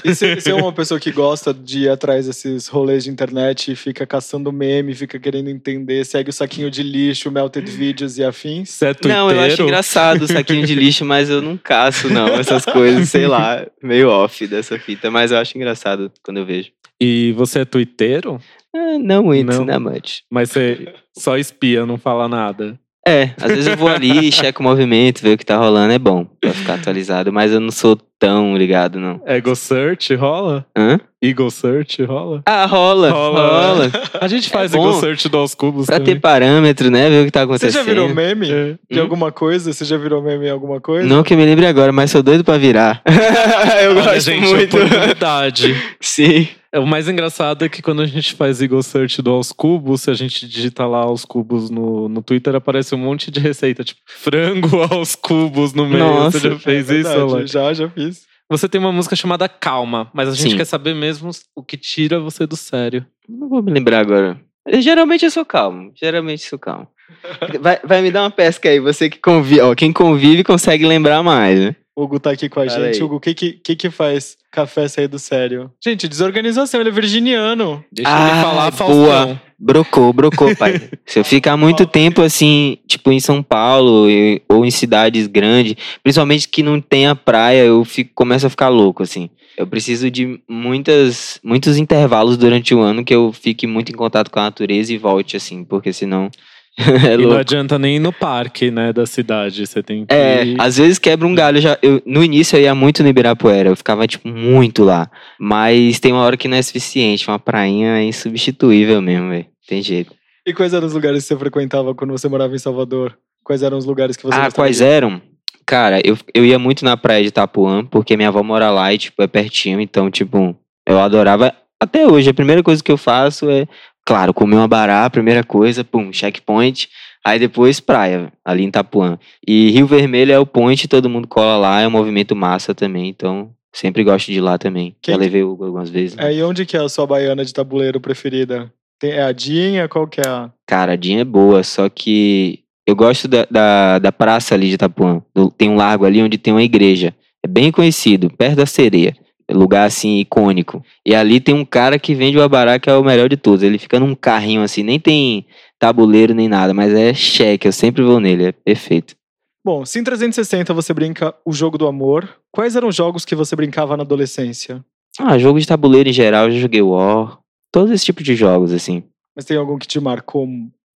[0.03, 3.71] E se, se é uma pessoa que gosta de ir atrás desses rolês de internet
[3.71, 8.23] e fica caçando meme, fica querendo entender, segue o saquinho de lixo, melted videos e
[8.23, 8.69] afins.
[8.69, 8.95] Você é?
[9.05, 13.09] Não, eu acho engraçado o saquinho de lixo, mas eu não caço, não, essas coisas,
[13.09, 15.11] sei lá, meio off dessa fita.
[15.11, 16.71] Mas eu acho engraçado quando eu vejo.
[16.99, 18.39] E você é twitteiro?
[18.75, 19.65] Ah, não muito, Não.
[19.65, 20.21] não much.
[20.29, 22.79] Mas você só espia, não fala nada.
[23.07, 25.97] É, às vezes eu vou ali, checo o movimento, ver o que tá rolando, é
[25.99, 29.19] bom pra ficar atualizado, mas eu não sou tão ligado, não.
[29.25, 30.63] Ego search rola?
[30.77, 30.99] Hã?
[31.23, 32.41] Eagle search rola?
[32.45, 33.39] Ah, rola, Rola.
[33.73, 33.91] rola.
[34.19, 34.77] A gente faz É.
[34.77, 36.13] Eagle search do aos cubos Pra também.
[36.15, 37.09] ter parâmetro, né?
[37.09, 37.73] Ver o que tá Você acontecendo.
[37.73, 38.75] já virou meme É.
[38.89, 39.01] de Hum?
[39.03, 39.73] alguma coisa?
[39.73, 41.07] Você já virou meme em alguma coisa?
[41.07, 43.01] Não que eu me lembre agora, mas sou doido pra virar.
[43.83, 44.77] eu Olha, gosto gente, muito.
[44.77, 45.75] oportunidade.
[45.99, 46.47] Sim.
[46.73, 50.01] É, O mais engraçado é que quando a gente faz Eagle Search do aos cubos,
[50.03, 53.83] se a gente digita lá aos cubos no, no Twitter, aparece um monte de receita,
[53.83, 55.99] tipo frango aos cubos no meio.
[56.05, 57.47] Nossa, Você já fez É isso, verdade, Alan?
[57.47, 58.23] Já, já fiz.
[58.49, 60.57] Você tem uma música chamada Calma, mas a gente Sim.
[60.57, 63.05] quer saber mesmo o que tira você do sério.
[63.27, 64.39] Não vou me lembrar agora.
[64.67, 65.91] Eu, geralmente eu sou calmo.
[65.95, 66.87] Geralmente sou calmo.
[67.61, 68.79] Vai, vai me dar uma pesca aí.
[68.79, 69.59] Você que convive.
[69.61, 71.75] Ó, quem convive consegue lembrar mais, né?
[71.95, 72.95] O Hugo tá aqui com a Fala gente.
[72.97, 73.03] aí.
[73.03, 75.69] Hugo, o que, que, que faz café sair do sério?
[75.83, 77.83] Gente, desorganização, ele é virginiano.
[77.91, 78.71] Deixa Ah, ele falar, boa.
[78.71, 79.41] Faustão.
[79.59, 80.89] Brocou, brocou, pai.
[81.05, 84.07] Se eu ficar muito tempo assim, tipo em São Paulo
[84.49, 89.03] ou em cidades grandes, principalmente que não tenha praia, eu fico, começo a ficar louco,
[89.03, 89.29] assim.
[89.57, 94.31] Eu preciso de muitas, muitos intervalos durante o ano que eu fique muito em contato
[94.31, 96.31] com a natureza e volte, assim, porque senão
[96.79, 97.39] é E não louco.
[97.39, 99.65] adianta nem ir no parque, né, da cidade.
[99.67, 100.13] Você tem que.
[100.13, 101.59] É, ir- às vezes quebra um galho.
[101.59, 105.09] Já, eu, no início eu ia muito no Ibirapuera, eu ficava, tipo, muito lá.
[105.39, 107.27] Mas tem uma hora que não é suficiente.
[107.27, 109.45] Uma prainha é insubstituível mesmo, velho.
[109.67, 110.13] Tem jeito.
[110.45, 113.17] E quais eram os lugares que você frequentava quando você morava em Salvador?
[113.43, 115.21] Quais eram os lugares que você Ah, quais de eram?
[115.65, 118.97] Cara, eu, eu ia muito na praia de Itapuã, porque minha avó mora lá e,
[118.97, 119.79] tipo, é pertinho.
[119.79, 120.55] Então, tipo,
[120.87, 121.53] eu adorava.
[121.79, 123.67] Até hoje, a primeira coisa que eu faço é,
[124.05, 126.89] claro, comer uma bará, primeira coisa, pum, checkpoint.
[127.23, 129.19] Aí depois praia, ali em Itapuã.
[129.47, 133.07] E Rio Vermelho é o point, todo mundo cola lá, é um movimento massa também.
[133.09, 134.95] Então, sempre gosto de ir lá também.
[135.01, 136.15] Quem Já levei o Hugo algumas vezes.
[136.15, 136.31] né?
[136.31, 138.73] É, e onde que é a sua baiana de tabuleiro preferida?
[138.99, 139.87] Tem, é a Dinha?
[139.87, 140.49] Qual que é a...
[140.65, 144.75] Cara, a Dinha é boa, só que eu gosto da, da, da praça ali de
[144.75, 145.21] Itapuã.
[145.57, 147.13] Tem um largo ali onde tem uma igreja.
[147.43, 149.15] É bem conhecido, perto da sereia.
[149.51, 150.83] Lugar assim icônico.
[151.05, 153.63] E ali tem um cara que vende o abará que é o melhor de todos.
[153.63, 155.45] Ele fica num carrinho assim, nem tem
[155.79, 157.67] tabuleiro nem nada, mas é cheque.
[157.67, 159.15] Eu sempre vou nele, é perfeito.
[159.63, 163.35] Bom, se em 360 você brinca o jogo do amor, quais eram os jogos que
[163.35, 164.83] você brincava na adolescência?
[165.19, 167.39] Ah, jogo de tabuleiro em geral, eu já joguei War.
[167.71, 169.03] Todos esse tipo de jogos, assim.
[169.35, 170.47] Mas tem algum que te marcou?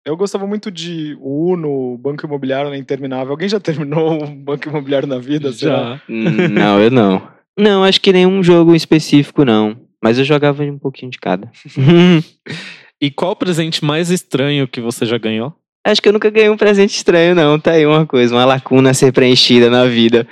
[0.06, 3.32] Eu gostava muito de Uno, Banco Imobiliário na Interminável.
[3.32, 5.52] Alguém já terminou um Banco Imobiliário na vida?
[5.52, 5.96] será?
[5.96, 6.02] Já.
[6.10, 7.35] Hum, não, eu não.
[7.58, 9.78] Não, acho que nenhum jogo específico, não.
[10.04, 11.52] Mas eu jogava um pouquinho de cada.
[13.02, 15.54] E qual o presente mais estranho que você já ganhou?
[15.86, 17.60] Acho que eu nunca ganhei um presente estranho, não.
[17.60, 20.28] Tá aí uma coisa, uma lacuna a ser preenchida na vida.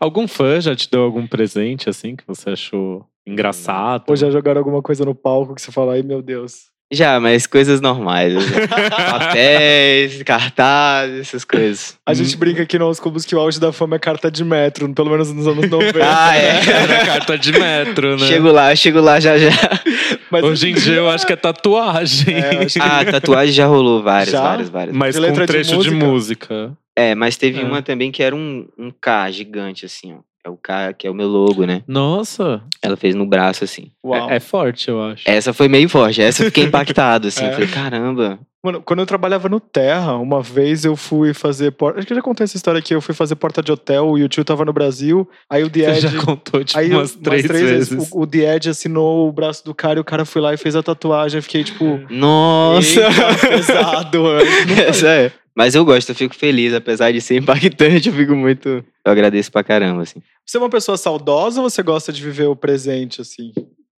[0.00, 4.04] Algum fã já te deu algum presente assim que você achou engraçado?
[4.08, 6.70] Ou já jogaram alguma coisa no palco que você fala, ai meu Deus.
[6.90, 8.34] Já, mas coisas normais.
[8.34, 8.48] assim.
[9.10, 11.98] Papéis, cartazes, essas coisas.
[12.06, 14.88] A gente brinca aqui nos clubes que o auge da fama é carta de metro,
[14.94, 15.98] pelo menos nos anos 90.
[16.02, 16.60] Ah, é.
[16.66, 18.26] Era carta de metro, né?
[18.26, 19.50] Chego lá, chego lá já já.
[20.30, 22.34] Mas Hoje em dia eu acho que é tatuagem.
[22.36, 24.40] É, que- Ah, tatuagem já rolou várias, Já?
[24.42, 24.96] várias, várias.
[24.96, 26.06] Mas De com letra de trecho de música?
[26.06, 26.72] música.
[26.96, 27.64] É, mas teve É.
[27.64, 30.18] uma também que era um, um K gigante, assim, ó.
[30.48, 31.82] É o K, que é o meu logo, né?
[31.86, 33.90] Nossa, Ela fez no braço, assim.
[34.02, 34.30] Uau.
[34.30, 35.22] é, é forte, eu acho.
[35.28, 37.44] Essa foi meio forte, essa eu fiquei impactado, assim.
[37.44, 37.52] É.
[37.52, 38.38] Falei, caramba.
[38.64, 41.98] Mano, quando eu trabalhava no Terra, uma vez eu fui fazer porta.
[41.98, 42.92] Acho que eu já contei essa história aqui.
[42.92, 45.28] Eu fui fazer porta de hotel, o YouTube tava no Brasil.
[45.48, 48.10] Aí o The Você já contou, tipo, Aí, umas três, vezes.
[48.10, 50.56] O, o The Edge assinou o braço do cara e o cara foi lá e
[50.56, 51.38] fez a tatuagem.
[51.38, 52.00] Eu fiquei tipo.
[52.10, 53.00] Nossa!
[53.00, 54.40] "Eita, pesado, mano.
[54.88, 55.32] Essa é.
[55.58, 58.68] Mas eu gosto, eu fico feliz, apesar de ser impactante, eu fico muito.
[58.68, 60.22] Eu agradeço pra caramba, assim.
[60.46, 63.52] Você é uma pessoa saudosa ou você gosta de viver o presente, assim?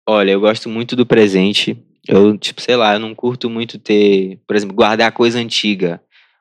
[0.09, 1.77] Olha, eu gosto muito do presente.
[2.09, 6.01] Eu, tipo, sei lá, eu não curto muito ter, por exemplo, guardar coisa antiga.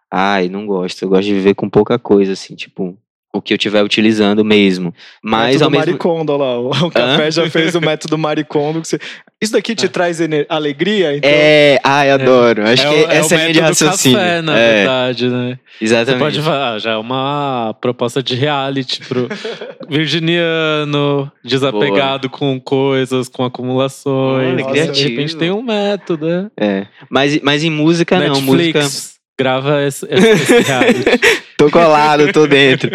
[0.10, 1.04] Ai, não gosto.
[1.04, 2.98] Eu gosto de viver com pouca coisa, assim, tipo,
[3.34, 4.94] o que eu estiver utilizando mesmo.
[5.24, 6.60] Mas método ao mesmo Maricondo, olha lá.
[6.60, 8.82] O, o café já fez o método Maricondo.
[8.82, 9.00] Que você...
[9.42, 11.16] Isso daqui te traz ener- alegria?
[11.16, 12.64] Então, É, ai, adoro.
[12.68, 14.18] Acho É que o- é essa o é a linha de método raciocínio.
[14.18, 15.60] café, na é, verdade, né?
[15.78, 16.20] Você exatamente.
[16.20, 19.30] pode falar, já é uma proposta de reality pro
[19.88, 24.54] virginiano, desapegado com coisas, com acumulações.
[24.54, 25.40] Olha, que De repente criativo.
[25.40, 26.52] tem um método, né?
[26.60, 26.86] É.
[27.10, 28.42] Mas, mas em música, não.
[28.42, 28.80] Música.
[28.80, 31.04] Netflix, grava esse, esse, esse reality.
[31.58, 32.90] Tô colado, tô dentro.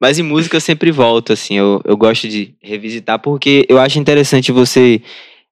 [0.00, 1.56] Mas em música eu sempre volto, assim.
[1.56, 5.02] Eu, eu gosto de revisitar porque eu acho interessante você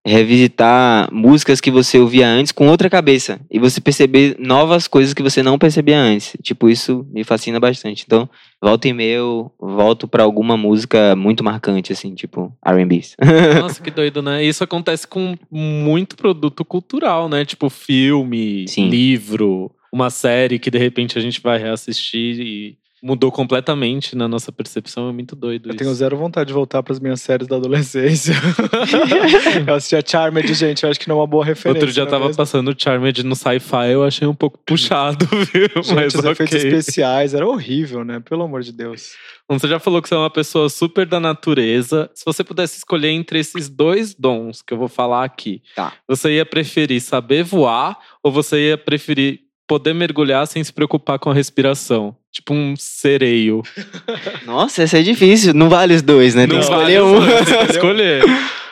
[0.06, 3.40] revisitar músicas que você ouvia antes com outra cabeça.
[3.50, 6.36] E você perceber novas coisas que você não percebia antes.
[6.42, 8.04] Tipo, isso me fascina bastante.
[8.06, 8.30] Então,
[8.62, 13.02] volta e meia eu volto pra alguma música muito marcante, assim, tipo R&B.
[13.60, 14.44] Nossa, que doido, né?
[14.44, 17.44] Isso acontece com muito produto cultural, né?
[17.44, 18.88] Tipo filme, Sim.
[18.88, 24.50] livro, uma série que de repente a gente vai reassistir e mudou completamente na nossa
[24.50, 25.08] percepção.
[25.08, 25.78] É muito doido Eu isso.
[25.78, 28.34] tenho zero vontade de voltar pras minhas séries da adolescência.
[29.66, 30.82] eu assistia Charmed, gente.
[30.82, 31.80] Eu acho que não é uma boa referência.
[31.80, 32.36] Outro dia não é tava mesmo?
[32.36, 35.68] passando Charmed no sci-fi, eu achei um pouco puxado, viu?
[35.82, 36.68] Gente, Mas os efeitos ok.
[36.68, 38.20] especiais era horrível, né?
[38.20, 39.12] Pelo amor de Deus.
[39.48, 42.10] Bom, Você já falou que você é uma pessoa super da natureza.
[42.12, 45.92] Se você pudesse escolher entre esses dois dons que eu vou falar aqui, Tá.
[46.08, 51.28] você ia preferir saber voar ou você ia preferir poder mergulhar sem se preocupar com
[51.30, 52.16] a respiração?
[52.36, 53.62] Tipo um sereio.
[54.44, 55.54] Nossa, essa é difícil.
[55.54, 56.46] Não vale os dois, né?
[56.46, 57.18] Tem que escolher um.
[57.18, 58.22] dois, tem que escolher.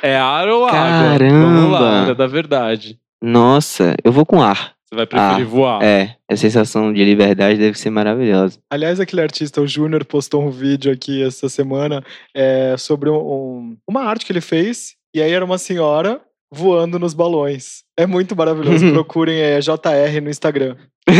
[0.02, 1.18] É ar ou água?
[1.18, 2.14] Vamos lá, Caramba.
[2.14, 2.98] da verdade.
[3.22, 4.74] Nossa, eu vou com ar.
[4.84, 5.82] Você vai preferir Ah, voar.
[5.82, 8.58] É, a sensação de liberdade deve ser maravilhosa.
[8.70, 12.04] Aliás, aquele artista, o Júnior, postou um vídeo aqui essa semana
[12.36, 14.92] é, sobre um- um- uma arte que ele fez.
[15.14, 16.20] E aí era uma senhora
[16.52, 17.82] voando nos balões.
[17.96, 18.90] É muito maravilhoso.
[18.92, 20.76] Procurem é, JR no Instagram.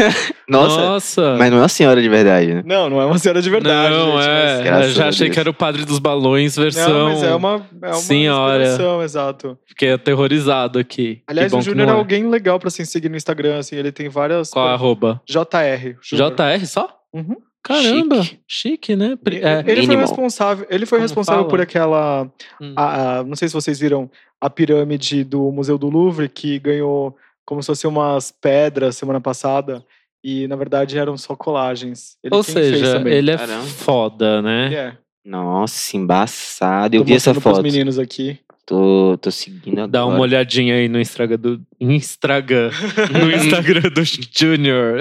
[0.48, 1.36] Nossa, Nossa.
[1.38, 2.62] mas não é uma senhora de verdade, né?
[2.64, 3.94] Não, não é uma senhora de verdade.
[3.94, 4.54] não, gente, é.
[4.56, 5.34] mas- Graças Eu já a achei Deus.
[5.34, 6.88] que era o padre dos balões, versão.
[6.88, 8.62] Não, mas é uma, é uma senhora.
[8.64, 9.58] inspiração, exato.
[9.66, 11.22] Fiquei aterrorizado aqui.
[11.26, 13.76] Aliás, bom o que Júnior é não alguém legal pra se seguir no Instagram, assim,
[13.76, 14.50] ele tem várias...
[14.50, 15.20] Qual é a arroba?
[15.28, 15.96] JR.
[16.02, 16.32] Júnior.
[16.34, 16.88] JR só?
[17.12, 17.36] Uhum.
[17.64, 18.96] Caramba, chique, Chique.
[18.96, 19.16] né?
[19.42, 21.50] É, ele foi responsável, ele foi Como responsável fala?
[21.50, 22.74] por aquela, Hum.
[22.76, 27.16] a- a- não sei se vocês viram, a pirâmide do Museu do Louvre, que ganhou
[27.46, 29.82] como se fossem umas pedras semana passada,
[30.22, 32.16] e na verdade eram só colagens.
[32.22, 33.64] Ele Ou seja, ele é Caramba.
[33.66, 34.66] foda, né?
[34.66, 34.98] Ele é.
[35.24, 36.94] Nossa, embaçado.
[36.96, 37.62] Eu Tô vi essa foto.
[37.62, 38.38] meninos aqui.
[38.66, 39.88] Tô, tô seguindo agora.
[39.88, 41.60] Dá uma olhadinha aí no Instagram do.
[41.78, 42.70] Instagram.
[43.12, 45.00] No Instagram do Junior.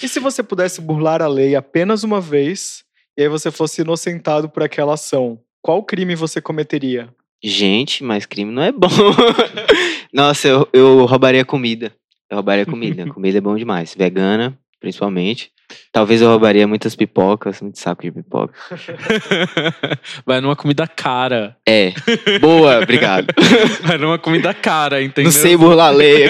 [0.00, 2.84] E se você pudesse burlar a lei apenas uma vez,
[3.16, 7.08] e aí você fosse inocentado por aquela ação, qual crime você cometeria?
[7.44, 8.88] Gente, mas crime não é bom.
[10.12, 11.92] Nossa, eu, eu roubaria comida.
[12.30, 13.06] Eu roubaria comida.
[13.12, 13.94] comida é bom demais.
[13.94, 15.50] Vegana, principalmente.
[15.90, 18.52] Talvez eu roubaria muitas pipocas, muito saco de pipoca.
[20.26, 21.56] Vai numa comida cara.
[21.66, 21.94] É.
[22.40, 23.28] Boa, obrigado.
[23.86, 25.32] Vai numa comida cara, entendeu?
[25.32, 26.26] Não sei burlar lei.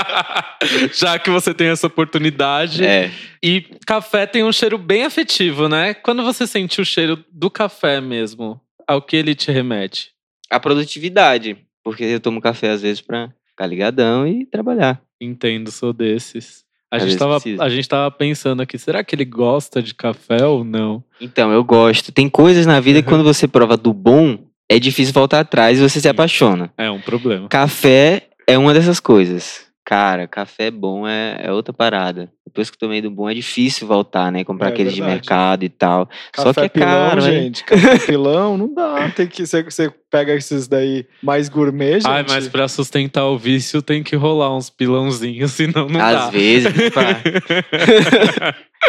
[0.92, 2.84] Já que você tem essa oportunidade.
[2.84, 3.12] é.
[3.42, 5.94] E café tem um cheiro bem afetivo, né?
[5.94, 10.10] Quando você sente o cheiro do café mesmo, ao que ele te remete?
[10.50, 11.56] A produtividade.
[11.82, 15.00] Porque eu tomo café às vezes pra ficar ligadão e trabalhar.
[15.18, 16.64] Entendo, sou desses.
[16.90, 17.62] A Às gente, tava, precisa.
[17.62, 21.04] a gente tava pensando aqui, será que ele gosta de café ou não?
[21.20, 22.10] Então, eu gosto.
[22.10, 25.82] Tem coisas na vida que quando você prova do bom, é difícil voltar atrás e
[25.88, 26.72] você se apaixona.
[26.76, 27.48] É um problema.
[27.48, 29.69] Café é uma dessas coisas.
[29.84, 32.30] Cara, café bom é, é outra parada.
[32.46, 34.44] Depois que eu tomei do bom é difícil voltar, né?
[34.44, 35.20] Comprar É aqueles de verdade.
[35.20, 36.08] mercado e tal.
[36.34, 37.32] Só Café que é pilão, caro, hein?
[37.44, 37.64] gente.
[37.64, 39.08] Café pilão não dá.
[39.10, 42.06] Tem que você, você pega esses daí mais gourmet, gente.
[42.08, 46.26] Ai, mas pra sustentar o vício tem que rolar uns pilãozinhos, senão não dá.
[46.26, 47.20] Às vezes, pá.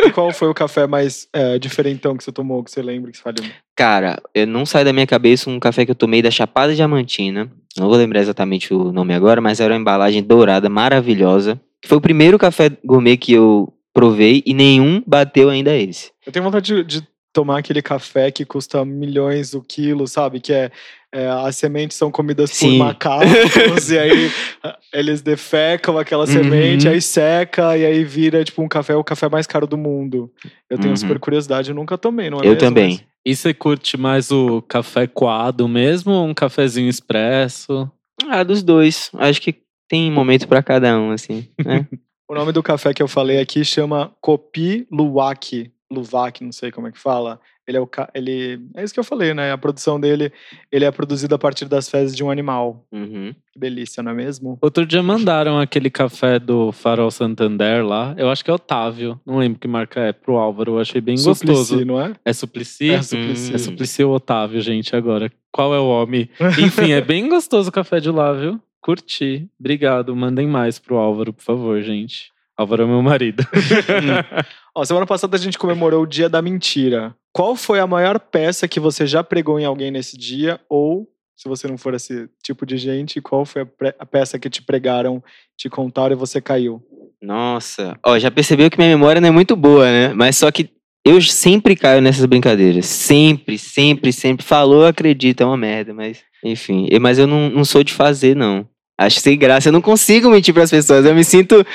[0.04, 3.18] E Qual foi o café mais é, diferentão que você tomou, que você lembra que
[3.18, 3.36] você fala?
[3.76, 7.52] Cara, eu não sai da minha cabeça um café que eu tomei da Chapada Diamantina.
[7.78, 11.60] Não vou lembrar exatamente o nome agora, mas era uma embalagem dourada, maravilhosa.
[11.86, 16.12] Foi o primeiro café gourmet que eu provei e nenhum bateu ainda esse.
[16.26, 20.40] Eu tenho vontade de, de tomar aquele café que custa milhões o quilo, sabe?
[20.40, 20.72] Que é,
[21.14, 22.78] é, as sementes são comidas Sim.
[22.78, 24.30] por macacos e aí
[24.94, 26.94] eles defecam aquela semente, Uhum.
[26.94, 30.32] aí seca e aí vira tipo um café, o café mais caro do mundo.
[30.70, 30.96] Eu tenho Uhum.
[30.98, 32.60] super curiosidade, eu nunca tomei, não é eu mesmo?
[32.60, 32.90] também.
[32.92, 37.92] Mas- E você curte mais o café coado mesmo ou um cafezinho expresso?
[38.28, 39.12] Ah, dos dois.
[39.16, 39.56] Acho que
[39.90, 41.48] tem momento pra cada um, assim.
[41.64, 41.86] né?
[42.30, 45.70] O nome do café que eu falei aqui chama Kopi Luwak.
[45.92, 47.40] Luwak, não sei como é que fala.
[47.68, 49.52] Ele é o ca- ele é isso que eu falei, né?
[49.52, 50.32] A produção dele,
[50.72, 52.84] ele é produzido a partir das fezes de um animal.
[52.92, 53.34] Uhum.
[53.54, 54.58] Que delícia, não é mesmo?
[54.62, 58.16] Outro dia mandaram aquele café do Farol Santander lá.
[58.18, 59.20] Eu acho que é Otávio.
[59.26, 60.74] Não lembro que marca é pro Álvaro.
[60.74, 61.86] Eu achei bem Suplicy, gostoso.
[61.86, 62.14] não é?
[62.26, 62.90] É Suplicy?
[62.90, 63.54] É Suplicy.
[63.54, 65.32] É Suplicy ou Otávio, gente, agora.
[65.52, 66.30] Qual é o homem?
[66.60, 68.60] Enfim, é bem gostoso o café de lá, viu?
[68.82, 69.48] Curti.
[69.60, 70.16] Obrigado.
[70.16, 72.32] Mandem mais pro Álvaro, por favor, gente.
[72.58, 73.44] Álvaro é meu marido.
[74.76, 77.14] Ó, semana passada a gente comemorou o Dia da Mentira.
[77.34, 80.60] Qual foi a maior peça que você já pregou em alguém nesse dia?
[80.70, 83.68] Ou, se você não for esse tipo de gente, qual foi a,
[84.00, 85.22] a peça que te pregaram,
[85.58, 86.82] te contaram e você caiu?
[87.22, 87.98] Nossa.
[88.06, 90.14] Ó, já percebeu que minha memória não é muito boa, né?
[90.14, 90.70] Mas só que
[91.06, 92.86] eu sempre caio nessas brincadeiras.
[92.86, 94.46] Sempre, sempre, sempre.
[94.46, 96.24] Falou, acredita, é uma merda, mas.
[96.44, 96.88] Enfim.
[97.00, 98.68] Mas eu não, não sou de fazer, não.
[98.98, 99.70] Acho sem graça.
[99.70, 101.06] Eu não consigo mentir pras pessoas.
[101.06, 101.66] Eu me sinto.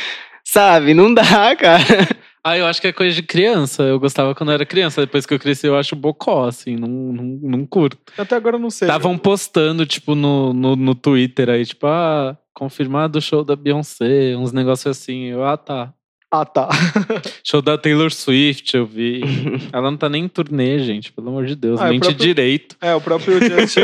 [0.44, 0.94] Sabe?
[0.94, 2.08] Não dá, cara.
[2.46, 3.82] Ah, eu acho que é coisa de criança.
[3.82, 5.00] Eu gostava quando eu era criança.
[5.00, 6.76] Depois que eu cresci, eu acho bocó, assim.
[6.76, 7.98] Não, não, não curto.
[8.16, 8.86] Até agora eu não sei.
[8.86, 14.36] Estavam postando, tipo, no, no, no Twitter aí, tipo, ah, confirmado o show da Beyoncé,
[14.36, 15.24] uns negócios assim.
[15.24, 15.92] Eu, ah, tá.
[16.30, 16.68] Ah, tá.
[17.44, 19.22] Show da Taylor Swift, eu vi.
[19.72, 21.80] Ela não tá nem em turnê, gente, pelo amor de Deus.
[21.80, 22.76] Ah, é mente próprio- direito.
[22.80, 23.80] É, o próprio Justin,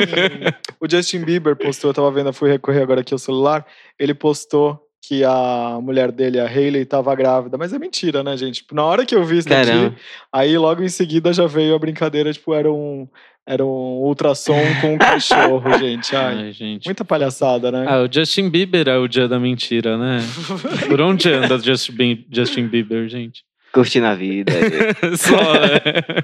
[0.80, 3.64] o Justin Bieber postou, eu tava vendo, eu fui recorrer agora aqui ao celular,
[3.98, 8.56] ele postou que a mulher dele, a Hailey, tava grávida, mas é mentira, né, gente?
[8.62, 9.90] Tipo, Na hora que eu vi isso Caramba.
[9.90, 9.96] daqui,
[10.32, 13.08] aí logo em seguida já veio a brincadeira, tipo, era um,
[13.44, 13.68] era um
[14.04, 16.14] ultrassom com um cachorro, gente.
[16.14, 16.84] Ai, Ai, gente.
[16.86, 17.84] muita palhaçada, né?
[17.88, 20.20] Ah, o Justin Bieber é o dia da mentira, né?
[20.88, 23.42] Por onde anda Justin, Justin Bieber, gente?
[23.72, 24.52] Curtindo a vida.
[25.16, 25.34] Só,
[25.64, 26.22] é.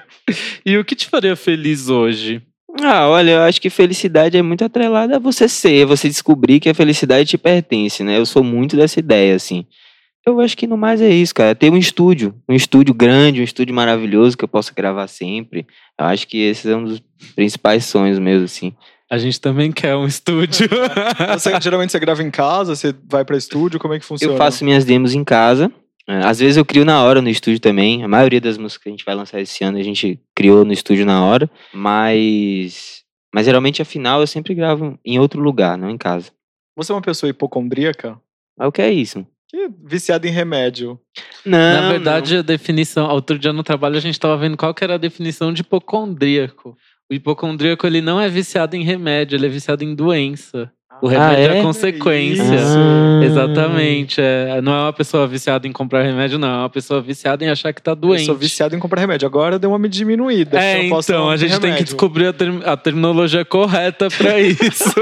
[0.65, 2.43] E o que te faria feliz hoje?
[2.83, 6.69] Ah, olha, eu acho que felicidade é muito atrelada a você ser, você descobrir que
[6.69, 8.19] a felicidade te pertence, né?
[8.19, 9.67] Eu sou muito dessa ideia, assim.
[10.27, 11.55] Eu acho que no mais é isso, cara.
[11.55, 15.67] Ter um estúdio, um estúdio grande, um estúdio maravilhoso que eu possa gravar sempre.
[15.99, 17.03] Eu acho que esse é um dos
[17.35, 18.75] principais sonhos meus, assim.
[19.11, 20.69] A gente também quer um estúdio.
[21.33, 24.35] Você, geralmente você grava em casa, você vai pra estúdio, como é que funciona?
[24.35, 25.73] Eu faço minhas demos em casa.
[26.09, 28.03] É, Às vezes eu crio na hora no estúdio também.
[28.03, 30.73] A maioria das músicas que a gente vai lançar esse ano a gente criou no
[30.73, 31.51] estúdio na hora.
[31.73, 33.05] Mas.
[33.35, 36.31] Mas geralmente a final eu sempre gravo em outro lugar, não em casa.
[36.75, 38.19] Você é uma pessoa hipocondríaca?
[38.57, 39.27] Mas o que é isso?
[39.49, 40.99] Que viciada em remédio.
[41.45, 41.59] Não.
[41.59, 43.09] Na verdade, a definição.
[43.11, 46.77] Outro dia no trabalho a gente tava vendo qual que era a definição de hipocondríaco.
[47.11, 50.71] O hipocondríaco ele não é viciado em remédio, ele é viciado em doença.
[51.01, 51.61] O Ah, remédio é, é?
[51.61, 52.45] a consequência.
[52.45, 53.25] Ah.
[53.25, 54.21] Exatamente.
[54.21, 54.61] é.
[54.61, 56.49] não é uma pessoa viciada em comprar remédio, não.
[56.49, 58.25] É uma pessoa viciada em achar que tá Eu doente.
[58.25, 59.27] sou viciado em comprar remédio.
[59.27, 60.59] Agora deu uma diminuída.
[60.61, 61.85] É, eu então, a gente tem que remédio.
[61.85, 64.93] descobrir a, term- a terminologia correta pra isso.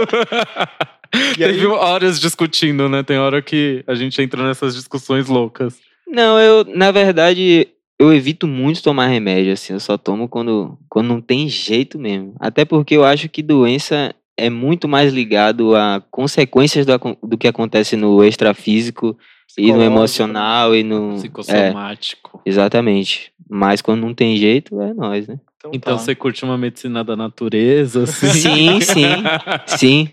[1.39, 3.03] E aí- Teve horas discutindo, né?
[3.03, 5.79] Tem hora que a gente entra nessas discussões loucas.
[6.07, 9.73] Não, eu, na verdade, eu evito muito tomar remédio, assim.
[9.73, 12.35] Eu só tomo quando, quando não tem jeito mesmo.
[12.39, 17.49] Até porque eu acho que doença é muito mais ligado a consequências do, do que
[17.49, 19.17] acontece no extrafísico
[19.57, 21.13] e no Psicológico, emocional e no.
[21.13, 22.43] É, Psicossomático.
[22.45, 23.33] exatamente.
[23.49, 25.39] Mas quando não tem jeito, é nós, né?
[25.57, 26.03] Então, Então tá.
[26.03, 28.27] você curte uma medicina da natureza, assim?
[28.29, 29.07] Sim, sim.
[29.67, 30.09] Sim.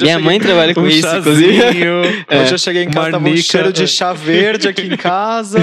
[0.00, 1.60] Minha mãe trabalha com um isso, inclusive.
[1.60, 2.02] chazinho.
[2.42, 3.42] Hoje eu cheguei em casa, tava um marnica.
[3.42, 5.58] cheiro de chá verde aqui em casa.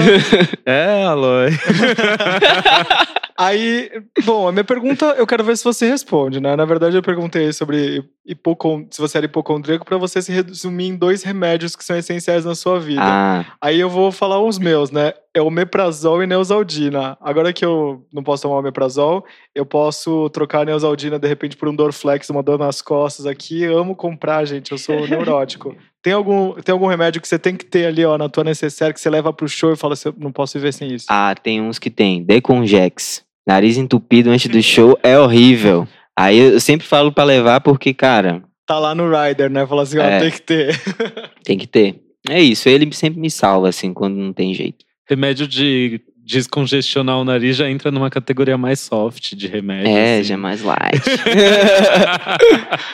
[0.64, 1.50] É, Aloy.
[3.36, 3.90] Aí,
[4.24, 6.54] bom, a minha pergunta, eu quero ver se você responde, né?
[6.54, 8.86] Na verdade, eu perguntei sobre hipocon...
[8.90, 12.54] se você era hipocondríaco pra você se resumir em dois remédios que são essenciais na
[12.54, 13.02] sua vida.
[13.02, 15.12] Ah, Aí eu vou falar os meus, né?
[15.34, 17.18] É omeprazol e neosaldina.
[17.20, 21.68] Agora que eu não posso tomar omeprazol, eu posso trocar a neosaldina de repente por
[21.68, 23.64] um Dorflex, uma dor nas costas aqui.
[23.64, 24.70] Amo comprar, gente.
[24.70, 25.74] Eu sou neurótico.
[26.04, 28.92] Tem algum, tem algum remédio que você tem que ter ali, ó, na tua necessária,
[28.92, 31.06] que você leva pro show e fala assim, eu não posso viver sem isso?
[31.08, 32.22] Ah, tem uns que tem.
[32.22, 33.24] Deconjex.
[33.46, 35.88] Nariz entupido antes do show é horrível.
[36.14, 39.66] Aí eu sempre falo pra levar porque, cara, Tá lá no rider, né?
[39.66, 40.20] Fala assim, ó, É.
[40.20, 40.80] tem que ter.
[41.42, 42.00] tem que ter.
[42.28, 44.84] É isso, ele sempre me salva, assim, quando não tem jeito.
[45.06, 49.88] Remédio de descongestionar o nariz já entra numa categoria mais soft de remédio.
[49.88, 50.24] É, assim.
[50.24, 51.04] já é mais light.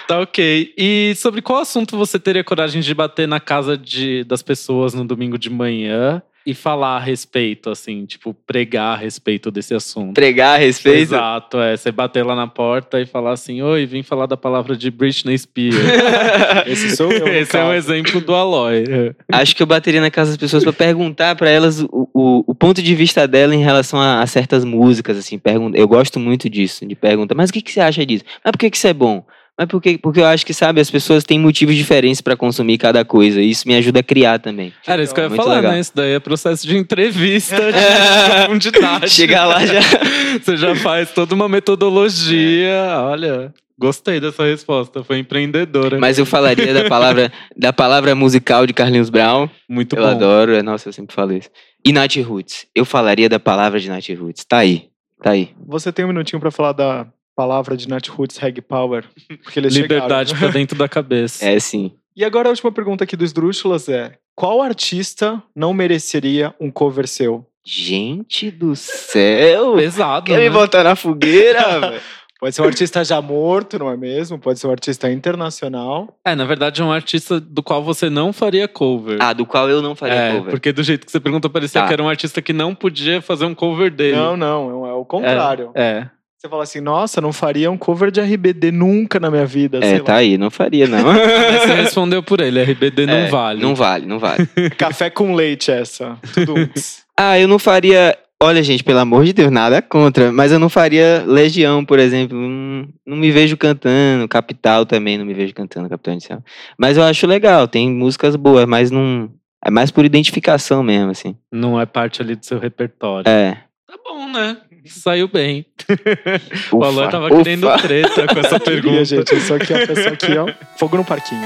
[0.09, 0.75] tá ok.
[0.77, 5.05] E sobre qual assunto você teria coragem de bater na casa de, das pessoas no
[5.05, 10.15] domingo de manhã e falar a respeito, assim, tipo, pregar a respeito desse assunto?
[10.15, 10.99] Pregar a respeito.
[10.99, 11.77] Exato, é.
[11.77, 15.37] Você bater lá na porta e falar assim: Oi, vim falar da palavra de Britney
[15.37, 15.77] Spears.
[16.67, 17.29] Esse sou eu.
[17.29, 17.93] Esse é um caso.
[17.93, 18.85] exemplo do Aloy.
[19.31, 22.55] Acho que eu bateria na casa das pessoas pra perguntar pra elas o, o, o
[22.55, 25.39] ponto de vista dela em relação a, a certas músicas, assim.
[25.39, 28.25] Pergunta, eu gosto muito disso, de perguntar, mas o que, que você acha disso?
[28.43, 29.25] Mas por que, que isso é bom?
[29.61, 32.79] Mas por que, porque eu acho que, sabe, as pessoas têm motivos diferentes pra consumir
[32.79, 33.43] cada coisa.
[33.43, 34.73] E isso me ajuda a criar também.
[34.87, 35.73] Era isso que eu ia falar, legal.
[35.73, 35.81] né?
[35.81, 39.11] Isso daí é processo de entrevista de profundidade.
[39.11, 39.81] Chegar lá já.
[40.43, 42.73] Você já faz toda uma metodologia.
[43.03, 45.05] Olha, gostei dessa resposta.
[45.05, 45.99] Foi empreendedora.
[45.99, 49.47] Mas eu falaria da palavra, da palavra musical de Carlinhos Brown.
[49.69, 50.09] Muito eu bom.
[50.09, 50.55] adoro.
[50.55, 51.51] é, Nossa, eu sempre falo isso.
[51.85, 52.67] E Nath Roots.
[52.75, 54.43] Eu falaria da palavra de Nath Roots.
[54.43, 54.89] Tá aí.
[55.23, 55.51] Tá aí.
[55.67, 59.05] Você tem um minutinho pra falar da palavra de Nat Roots Reg Power?
[59.43, 61.45] Porque eles Liberdade pra dentro da cabeça.
[61.45, 61.93] É sim.
[62.17, 67.07] E agora a última pergunta aqui do Esdrúxulas é: qual artista não mereceria um cover
[67.07, 67.47] seu?
[67.65, 69.75] Gente do céu.
[69.75, 70.27] Pesado.
[70.27, 70.51] Quer me né?
[70.51, 72.01] botar na fogueira, velho?
[72.41, 74.39] Pode ser um artista já morto, não é mesmo?
[74.39, 76.19] Pode ser um artista internacional.
[76.25, 79.19] É, na verdade, é um artista do qual você não faria cover.
[79.21, 80.51] Ah, do qual eu não faria é, cover.
[80.51, 81.87] porque do jeito que você perguntou, parecia Tá.
[81.87, 84.17] que era um artista que não podia fazer um cover dele.
[84.17, 85.71] Não, não, é o contrário.
[85.75, 86.09] É.
[86.41, 89.77] Você fala assim, nossa, não faria um cover de RBD nunca na minha vida.
[89.77, 90.19] É, sei tá lá.
[90.21, 91.05] aí, não faria, não.
[91.13, 93.61] Mas você respondeu por ele, RBD não É, vale.
[93.61, 94.47] Não vale, não vale.
[94.79, 96.19] Café com leite essa.
[96.33, 96.55] Tudo.
[97.23, 98.17] Ah, eu não faria.
[98.43, 100.33] Olha, gente, pelo amor de Deus, nada contra.
[100.33, 102.35] Mas eu não faria Legião, por exemplo.
[102.35, 104.27] Não, não me vejo cantando.
[104.27, 106.43] Capital também, não me vejo cantando Capital Inicial.
[106.79, 109.29] Mas eu acho legal, tem músicas boas, mas não.
[109.63, 111.37] É mais por identificação mesmo, assim.
[111.53, 113.29] Não é parte ali do seu repertório.
[113.29, 113.59] É.
[113.91, 114.57] Tá bom, né?
[114.87, 115.67] Saiu bem.
[116.71, 117.37] o Ufa, Alan tava ufa.
[117.39, 119.05] querendo treta com essa Queria, pergunta.
[119.05, 120.77] gente, isso aqui, ó, pessoa aqui, ó.
[120.79, 121.43] Fogo no parquinho.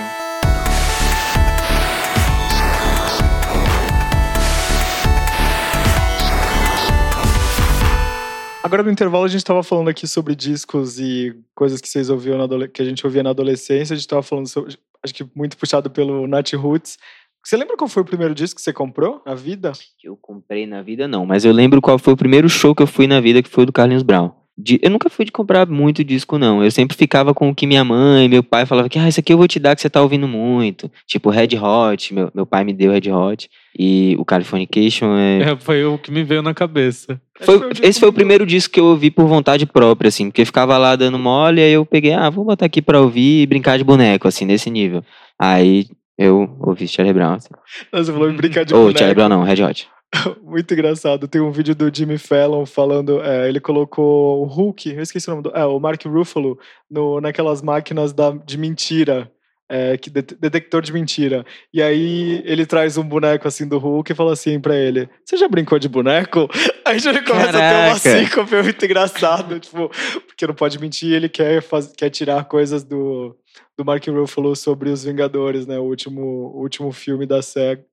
[8.62, 12.38] Agora no intervalo a gente estava falando aqui sobre discos e coisas que vocês ouviam
[12.68, 13.94] que a gente ouvia na adolescência.
[13.94, 16.98] A gente estava falando sobre, acho que muito puxado pelo Nat Roots.
[17.44, 19.72] Você lembra qual foi o primeiro disco que você comprou na vida?
[20.00, 21.26] Que eu comprei na vida, não.
[21.26, 23.64] Mas eu lembro qual foi o primeiro show que eu fui na vida, que foi
[23.64, 24.30] o do Carlinhos Brown.
[24.56, 26.62] De- eu nunca fui de comprar muito disco, não.
[26.62, 29.32] Eu sempre ficava com o que minha mãe, meu pai falava que, ah, isso aqui
[29.32, 30.88] eu vou te dar que você tá ouvindo muito.
[31.08, 33.50] Tipo, Red Hot, meu, meu pai me deu Red Hot.
[33.76, 35.42] E o Californication é...
[35.50, 37.20] É, foi o que me veio na cabeça.
[37.40, 40.46] Foi- esse foi o primeiro disco que eu ouvi por vontade própria, assim, porque eu
[40.46, 43.76] ficava lá dando mole, aí eu peguei, ah, vou botar aqui pra ouvir e brincar
[43.76, 45.02] de boneco, assim, nesse nível.
[45.36, 45.88] Aí
[46.18, 47.34] eu ouvi Charlie Brown.
[47.34, 47.48] Assim.
[47.92, 48.98] Você falou em brincar de Ou boneco.
[48.98, 49.88] Charlie Brown não, Red Hot.
[50.42, 51.26] Muito engraçado.
[51.26, 53.20] Tem um vídeo do Jimmy Fallon falando.
[53.22, 55.50] é, ele colocou o Hulk, eu esqueci o nome do.
[55.50, 56.58] É, o Mark Ruffalo,
[56.90, 59.30] no, naquelas máquinas da, de mentira.
[59.70, 61.44] É, que det- detector de mentira.
[61.72, 65.36] E aí ele traz um boneco assim do Hulk e fala assim pra ele: Você
[65.36, 66.48] já brincou de boneco?
[66.86, 67.98] Aí já ele começa a ter uma Caraca.
[67.98, 69.58] síncope muito engraçado.
[69.58, 69.90] tipo,
[70.26, 73.34] porque não pode mentir, ele quer, faz, quer tirar coisas do,
[73.78, 75.78] do Mark Ruffalo sobre os Vingadores, né?
[75.78, 77.40] O último, o último filme da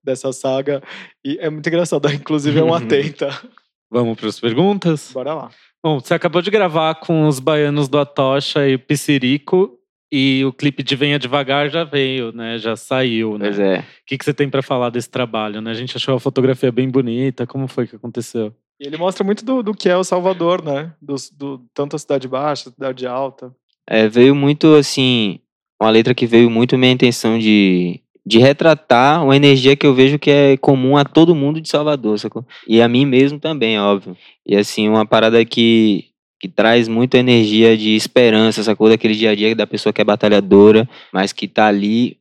[0.04, 0.84] dessa saga.
[1.26, 2.06] E é muito engraçado.
[2.12, 3.30] Inclusive é um atenta.
[3.90, 5.10] Vamos para as perguntas?
[5.14, 5.50] Bora lá.
[5.82, 9.78] Bom, você acabou de gravar com os baianos do Atocha e Piscirico.
[10.12, 12.58] E o clipe de Venha Devagar já veio, né?
[12.58, 13.46] Já saiu, né?
[13.46, 13.80] Pois é.
[13.80, 15.72] O que, que você tem pra falar desse trabalho, né?
[15.72, 17.48] A gente achou a fotografia bem bonita.
[17.48, 18.54] Como foi que aconteceu?
[18.80, 20.92] E ele mostra muito do, do que é o Salvador, né?
[21.02, 23.56] Do, do, tanto a cidade baixa, a cidade alta.
[23.88, 25.40] É, veio muito assim,
[25.82, 30.20] uma letra que veio muito minha intenção de, de retratar uma energia que eu vejo
[30.20, 32.46] que é comum a todo mundo de Salvador, sacou?
[32.68, 34.16] E a mim mesmo também, óbvio.
[34.46, 36.06] E assim, uma parada que,
[36.42, 38.90] que traz muita energia de esperança, sacou?
[38.90, 42.18] Daquele dia a dia da pessoa que é batalhadora, mas que tá ali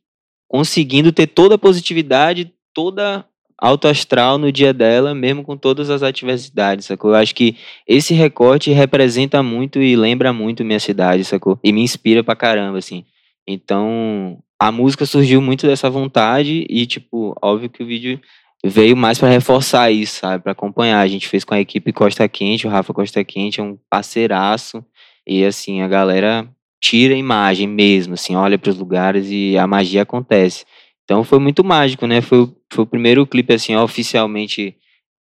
[0.46, 3.24] conseguindo ter toda a positividade, toda
[3.56, 7.12] alto astral no dia dela, mesmo com todas as adversidades, sacou?
[7.12, 7.56] Eu acho que
[7.86, 11.58] esse recorte representa muito e lembra muito minha cidade, sacou?
[11.64, 13.06] E me inspira pra caramba, assim.
[13.48, 18.20] Então, a música surgiu muito dessa vontade e, tipo, óbvio que o vídeo
[18.64, 20.42] veio mais pra reforçar isso, sabe?
[20.42, 21.00] Pra acompanhar.
[21.00, 24.84] A gente fez com a equipe Costa Quente, o Rafa Costa Quente é um parceiraço.
[25.26, 26.48] E, assim, a galera
[26.82, 30.64] tira a imagem mesmo, assim, olha pros lugares e a magia acontece.
[31.04, 32.20] Então foi muito mágico, né?
[32.22, 34.76] Foi, o- foi o primeiro clipe, assim, oficialmente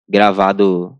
[0.09, 0.95] gravado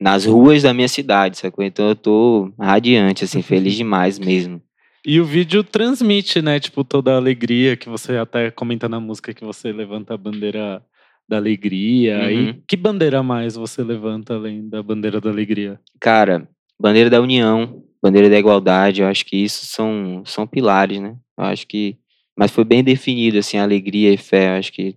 [0.00, 1.64] nas ruas da minha cidade, sacou?
[1.64, 4.60] Então eu tô radiante, assim, feliz demais mesmo.
[5.06, 6.58] E o vídeo transmite, né?
[6.60, 10.82] Tipo, toda a alegria que você até comenta na música que você levanta a bandeira
[11.30, 12.18] da alegria.
[12.18, 12.30] Uhum.
[12.30, 15.78] E que bandeira mais você levanta além da bandeira da alegria?
[16.00, 21.16] Cara, bandeira da união, bandeira da igualdade, eu acho que isso são, são pilares, né?
[21.38, 21.96] Eu acho que.
[22.36, 24.48] Mas foi bem definido, assim, alegria e fé.
[24.48, 24.96] Eu acho que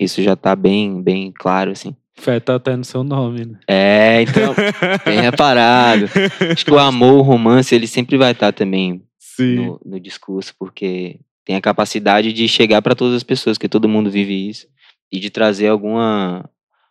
[0.00, 1.94] isso já tá bem, bem claro, assim.
[2.16, 3.58] Fé tá até no seu nome, né?
[3.68, 4.54] É, então,
[5.04, 6.06] bem reparado.
[6.50, 9.56] Acho que o amor, o romance, ele sempre vai estar também Sim.
[9.56, 13.88] no, no discurso, porque tem a capacidade de chegar para todas as pessoas, que todo
[13.88, 14.68] mundo vive isso,
[15.14, 16.48] e de trazer alguma,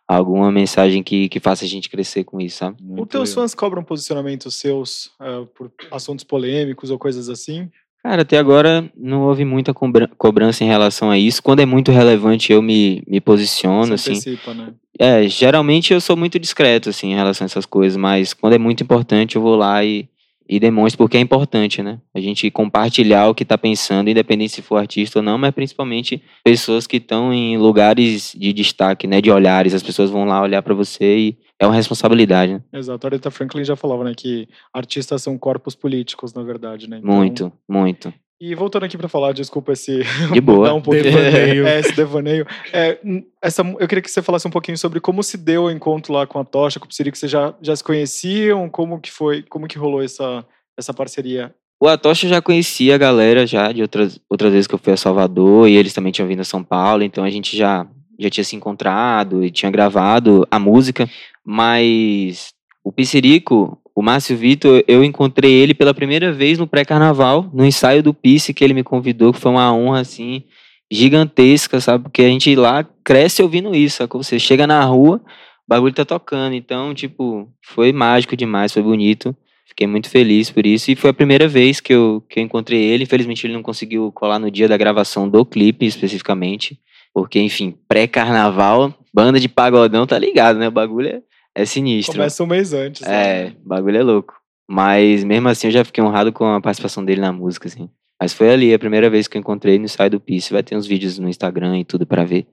[0.08, 2.76] alguma mensagem que, que faça a gente crescer com isso, sabe?
[2.82, 3.42] Os teus legal.
[3.42, 7.70] fãs cobram posicionamentos seus eh, por assuntos polêmicos ou coisas assim?
[8.02, 11.42] Cara, até agora não houve muita cobra- cobrança em relação a isso.
[11.42, 14.38] Quando é muito relevante, eu me, me posiciono, Se assim.
[14.54, 14.74] né?
[14.98, 18.58] É, geralmente eu sou muito discreto, assim, em relação a essas coisas, mas quando é
[18.58, 20.08] muito importante, eu vou lá e,
[20.48, 21.98] e demonstro porque é importante, né?
[22.14, 26.22] A gente compartilhar o que tá pensando, independente se for artista ou não, mas principalmente
[26.44, 29.20] pessoas que estão em lugares de destaque, né?
[29.20, 29.74] De olhares.
[29.74, 32.60] As pessoas vão lá olhar pra você e é uma responsabilidade, né?
[32.72, 33.06] Exato.
[33.06, 36.98] A Aretha Franklin já falava, né, que artistas são corpos políticos, na verdade, né?
[36.98, 38.12] Então- Muito, muito.
[38.40, 40.74] E voltando aqui pra falar, desculpa esse De boa.
[40.74, 41.66] um pouquinho Devaneio.
[41.68, 42.46] é, esse devaneio.
[42.72, 42.98] É,
[43.40, 46.26] essa, eu queria que você falasse um pouquinho sobre como se deu o encontro lá
[46.26, 49.68] com a Tocha, com o Psirico, vocês já, já se conheciam, como que foi, como
[49.68, 50.44] que rolou essa,
[50.76, 51.54] essa parceria?
[51.80, 54.92] O Atocha eu já conhecia a galera já de outras, outras vezes que eu fui
[54.92, 57.86] a Salvador e eles também tinham vindo a São Paulo, então a gente já,
[58.18, 61.08] já tinha se encontrado e tinha gravado a música,
[61.44, 62.48] mas
[62.82, 68.02] o Piscirico, o Márcio Vitor, eu encontrei ele pela primeira vez no pré-carnaval, no ensaio
[68.02, 70.42] do Pisse que ele me convidou, que foi uma honra assim
[70.90, 72.04] gigantesca, sabe?
[72.04, 74.22] Porque a gente lá cresce ouvindo isso, sacou?
[74.22, 79.34] Você chega na rua, o bagulho tá tocando, então, tipo, foi mágico demais, foi bonito.
[79.66, 80.90] Fiquei muito feliz por isso.
[80.90, 83.04] E foi a primeira vez que eu, que eu encontrei ele.
[83.04, 86.78] Infelizmente, ele não conseguiu colar no dia da gravação do clipe, especificamente.
[87.12, 90.68] Porque, enfim, pré-carnaval, banda de pagodão, tá ligado, né?
[90.68, 91.22] O bagulho é,
[91.54, 92.14] é sinistro.
[92.14, 93.02] Começa um mês antes.
[93.02, 93.56] É, né?
[93.64, 94.34] o bagulho é louco.
[94.68, 97.88] Mas mesmo assim, eu já fiquei honrado com a participação dele na música, assim.
[98.20, 100.52] Mas foi ali a primeira vez que eu encontrei no Sai do Peace.
[100.52, 102.46] Vai ter uns vídeos no Instagram e tudo pra ver.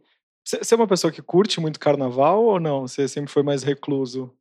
[0.45, 2.87] Você é uma pessoa que curte muito carnaval ou não?
[2.87, 4.33] Você sempre foi mais recluso?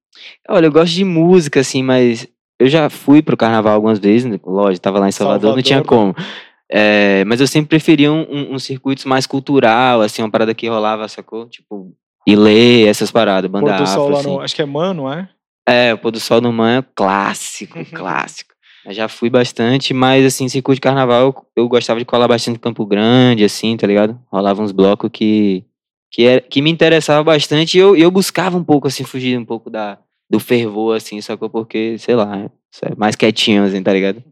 [0.49, 2.27] Olha, eu gosto de música, assim, mas
[2.59, 4.41] eu já fui pro carnaval algumas vezes, né?
[4.45, 6.27] lógico, tava lá em Salvador, não tinha Salvador, como.
[6.71, 10.69] É, mas eu sempre preferia um, um, um circuito mais cultural, assim, uma parada que
[10.69, 11.49] rolava, sacou?
[11.49, 11.95] Tipo,
[12.27, 14.29] Ilê, essas paradas, banda Pôr do sol afro, lá assim.
[14.29, 14.41] no.
[14.41, 15.29] Acho que é Mano, é?
[15.67, 18.51] É, o pôr do sol no Man é clássico, clássico.
[18.85, 22.57] Eu já fui bastante, mas assim, circuito de carnaval, eu, eu gostava de colar bastante
[22.57, 24.19] em Campo Grande, assim, tá ligado?
[24.33, 25.65] Rolava uns blocos que,
[26.11, 29.39] que, era, que me interessava bastante e eu, e eu buscava um pouco, assim, fugir
[29.39, 29.99] um pouco da,
[30.31, 31.51] do fervor, assim, sacou?
[31.51, 32.51] Porque, sei lá,
[32.83, 34.25] é mais quietinho, assim, tá ligado?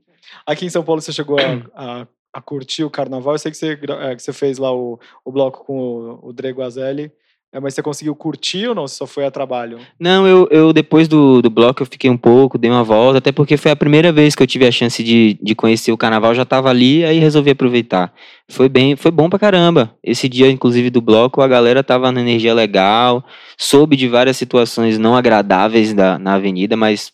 [0.47, 1.43] Aqui em São Paulo você chegou a,
[2.01, 3.35] a, a curtir o carnaval.
[3.35, 6.33] Eu sei que você, é, que você fez lá o, o bloco com o, o
[6.33, 7.13] Dre Guazelli.
[7.51, 8.87] É, mas você conseguiu curtir ou não?
[8.87, 9.79] Você só foi a trabalho?
[9.99, 13.33] Não, eu, eu depois do, do bloco eu fiquei um pouco, dei uma volta, até
[13.33, 16.35] porque foi a primeira vez que eu tive a chance de, de conhecer o carnaval,
[16.35, 18.13] já tava ali, aí resolvi aproveitar.
[18.51, 19.95] Foi bem, foi bom pra caramba.
[20.05, 23.25] Esse dia, inclusive, do bloco, a galera tava na energia legal,
[23.57, 27.11] soube de várias situações não agradáveis da, na avenida, mas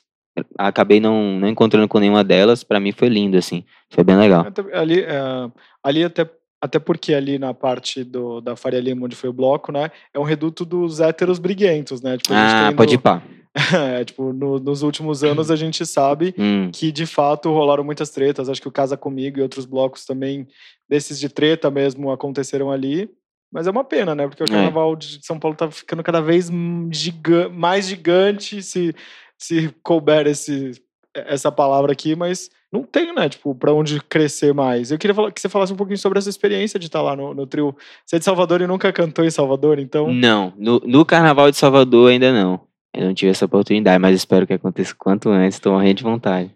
[0.58, 2.64] acabei não, não encontrando com nenhuma delas.
[2.64, 3.64] Pra mim foi lindo, assim.
[3.90, 4.46] Foi bem legal.
[4.72, 5.50] Ali, é,
[5.82, 6.28] ali até,
[6.64, 9.90] até porque ali na parte do, da Faria Lima, onde foi o bloco, né?
[10.14, 12.16] É um reduto dos héteros briguentos, né?
[12.16, 13.22] Tipo, a gente Ah, pode ir pá.
[14.00, 18.08] é, tipo, no- nos últimos anos a gente sabe Hum, que de fato rolaram muitas
[18.10, 18.48] tretas.
[18.48, 20.48] Acho que o Casa Comigo e outros blocos também,
[20.88, 23.10] desses de treta mesmo, aconteceram ali.
[23.52, 24.26] Mas é uma pena, né?
[24.26, 24.48] Porque o É.
[24.48, 26.50] carnaval de São Paulo tá ficando cada vez
[26.90, 28.94] giga- mais gigante, se,
[29.38, 30.72] se couber esse,
[31.14, 33.28] essa palavra aqui, mas não tem, né?
[33.28, 34.90] Tipo, pra onde crescer mais.
[34.90, 37.46] Eu queria que você falasse um pouquinho sobre essa experiência de estar lá no, no
[37.46, 37.74] trio.
[38.04, 40.12] Você é de Salvador e nunca cantou em Salvador, então.
[40.12, 42.60] Não, no, no Carnaval de Salvador ainda não.
[42.92, 45.58] Eu não tive essa oportunidade, mas espero que aconteça quanto antes.
[45.58, 46.50] Tô morrendo de vontade.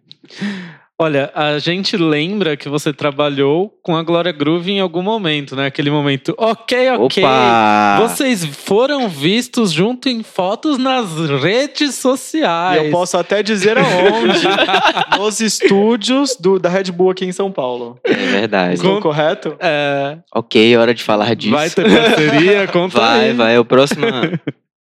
[1.01, 5.66] Olha, a gente lembra que você trabalhou com a Glória Groove em algum momento, né?
[5.66, 6.34] Aquele momento.
[6.36, 7.22] Ok, ok.
[7.22, 7.99] Opa!
[8.01, 11.09] Vocês foram vistos junto em fotos nas
[11.40, 12.84] redes E sociais.
[12.86, 14.40] eu posso até dizer aonde.
[15.16, 18.01] Nos estúdios do, da Red Bull aqui em São Paulo.
[18.03, 18.74] É verdade.
[18.74, 19.55] Estou Com- correto?
[19.61, 21.53] É, Ok, hora de falar disso.
[21.55, 23.32] vai ter parceria, conta Vai, aí.
[23.34, 23.55] vai.
[23.55, 24.05] É o próximo,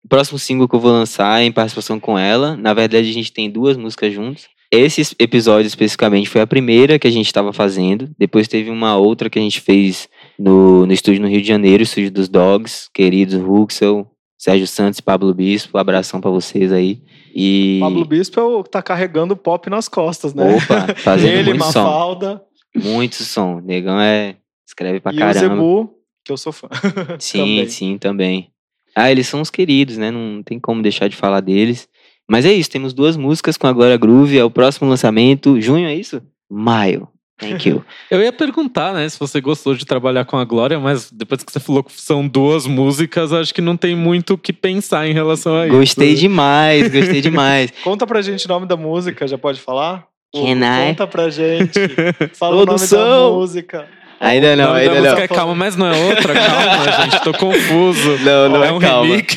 [0.04, 2.56] o próximo single que eu vou lançar é em participação com ela.
[2.56, 4.48] Na verdade, a gente tem duas músicas juntos.
[4.70, 8.10] Esse episódio especificamente foi a primeira que a gente estava fazendo.
[8.18, 10.08] Depois teve uma outra que a gente fez
[10.38, 14.06] no, no estúdio no Rio de Janeiro, estúdio dos Dogs, queridos Ruxel,
[14.36, 15.78] Sérgio Santos e Pablo Bispo.
[15.78, 17.00] Abração pra vocês aí.
[17.34, 17.78] E.
[17.80, 20.56] Pablo Bispo é o que tá carregando o pop nas costas, né?
[20.56, 21.82] Opa, fazendo Ele, muito som.
[21.82, 22.42] Mafalda
[22.76, 23.60] Muito som.
[23.60, 24.36] Negão é.
[24.66, 25.54] Escreve pra e o caramba.
[25.54, 26.68] Zebu, que eu sou fã.
[27.18, 27.68] Sim, também.
[27.68, 28.50] sim, também.
[28.94, 30.10] Ah, eles são os queridos, né?
[30.10, 31.88] Não tem como deixar de falar deles.
[32.30, 35.60] Mas é isso, temos duas músicas com a Glória Groove, é o próximo lançamento.
[35.60, 36.20] Junho, é isso?
[36.50, 37.08] Maio.
[37.38, 37.84] Thank you.
[38.10, 41.52] Eu ia perguntar, né, se você gostou de trabalhar com a Glória, mas depois que
[41.52, 45.12] você falou que são duas músicas, acho que não tem muito o que pensar em
[45.12, 45.76] relação a isso.
[45.76, 47.72] gostei demais, gostei demais.
[47.84, 50.06] Conta pra gente o nome da música, já pode falar?
[50.34, 50.88] Can Hugo, I?
[50.88, 51.78] Conta pra gente.
[52.34, 53.34] Fala o nome da Produção.
[53.36, 53.88] música.
[54.20, 55.22] Ainda não, nome da ainda música não.
[55.22, 58.18] é Calma, mas não é outra, calma, gente, tô confuso.
[58.18, 59.06] Não, não é é um calma.
[59.06, 59.36] remix.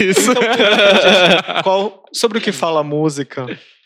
[1.64, 3.46] Qual, sobre o que fala a música?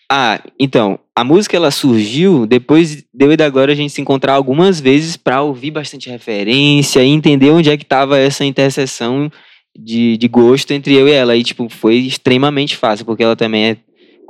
[0.10, 4.02] Ah, então, a música ela surgiu depois de eu e da Glória a gente se
[4.02, 9.32] encontrar algumas vezes pra ouvir bastante referência e entender onde é que tava essa interseção
[9.78, 11.36] de, de gosto entre eu e ela.
[11.36, 13.78] E, tipo, foi extremamente fácil, porque ela também é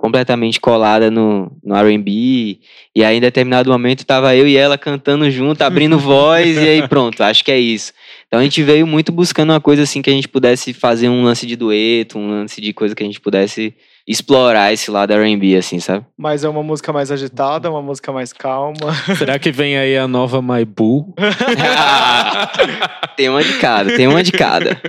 [0.05, 2.59] completamente colada no, no R&B.
[2.95, 6.87] E aí, em determinado momento, tava eu e ela cantando junto, abrindo voz, e aí
[6.87, 7.91] pronto, acho que é isso.
[8.27, 11.23] Então a gente veio muito buscando uma coisa assim que a gente pudesse fazer um
[11.23, 13.73] lance de dueto, um lance de coisa que a gente pudesse
[14.07, 16.05] explorar esse lado R&B, assim, sabe?
[16.17, 18.93] Mas é uma música mais agitada, uma música mais calma.
[19.17, 21.13] Será que vem aí a nova My Boo?
[23.17, 24.79] tem uma de cada, tem uma de cada.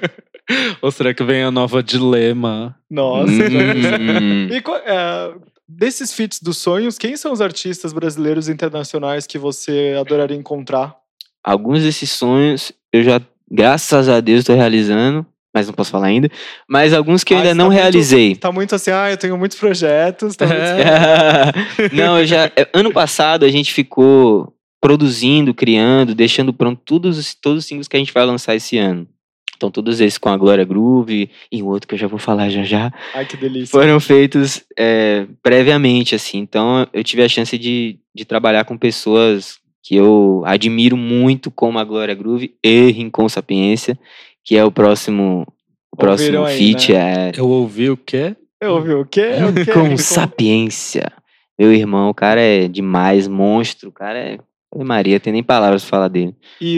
[0.80, 2.76] Ou será que vem a nova Dilema?
[2.90, 3.30] Nossa?
[3.32, 5.32] Hum, E qual- é,
[5.68, 10.94] desses feats dos sonhos, quem são os artistas brasileiros e internacionais que você adoraria encontrar?
[11.42, 15.24] alguns desses sonhos eu já, graças a Deus, estou realizando,
[15.56, 16.30] mas não posso falar ainda.
[16.68, 18.36] Mas alguns que eu Ah, ainda não tá muito- realizei.
[18.36, 20.36] Tá muito assim, ah, eu tenho muitos projetos.
[20.36, 20.60] Tá muito...
[21.96, 22.44] Não, eu já.
[22.54, 27.88] é, Ano passado a gente ficou produzindo, criando, deixando pronto todos, os- todos os singles
[27.88, 29.08] que a gente vai lançar esse ano.
[29.56, 32.50] Então, todos esses com a Glória Groove e um outro que eu já vou falar
[32.50, 33.68] já já, Ai, que delícia.
[33.72, 36.36] foram feitos é, previamente, assim.
[36.38, 41.78] Então, eu tive a chance de, de trabalhar com pessoas que eu admiro muito, como
[41.78, 43.98] a Glória Groove e Rincon Sapiência,
[44.46, 45.44] que é o próximo,
[45.92, 46.92] o próximo Ouviram aí, feat.
[46.92, 47.28] né?
[47.30, 48.36] É Eu ouvi o quê?
[48.60, 49.30] Eu ouvi o quê?
[49.50, 49.72] O quê?
[49.72, 51.12] com sapiência.
[51.58, 53.88] Meu irmão, o cara é demais, monstro.
[53.88, 54.38] O cara é.
[54.78, 56.34] Maria, tem nem palavras pra falar dele.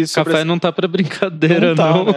[0.06, 2.04] Sobre Café esse- não tá pra brincadeira, não tá, não.
[2.04, 2.12] né?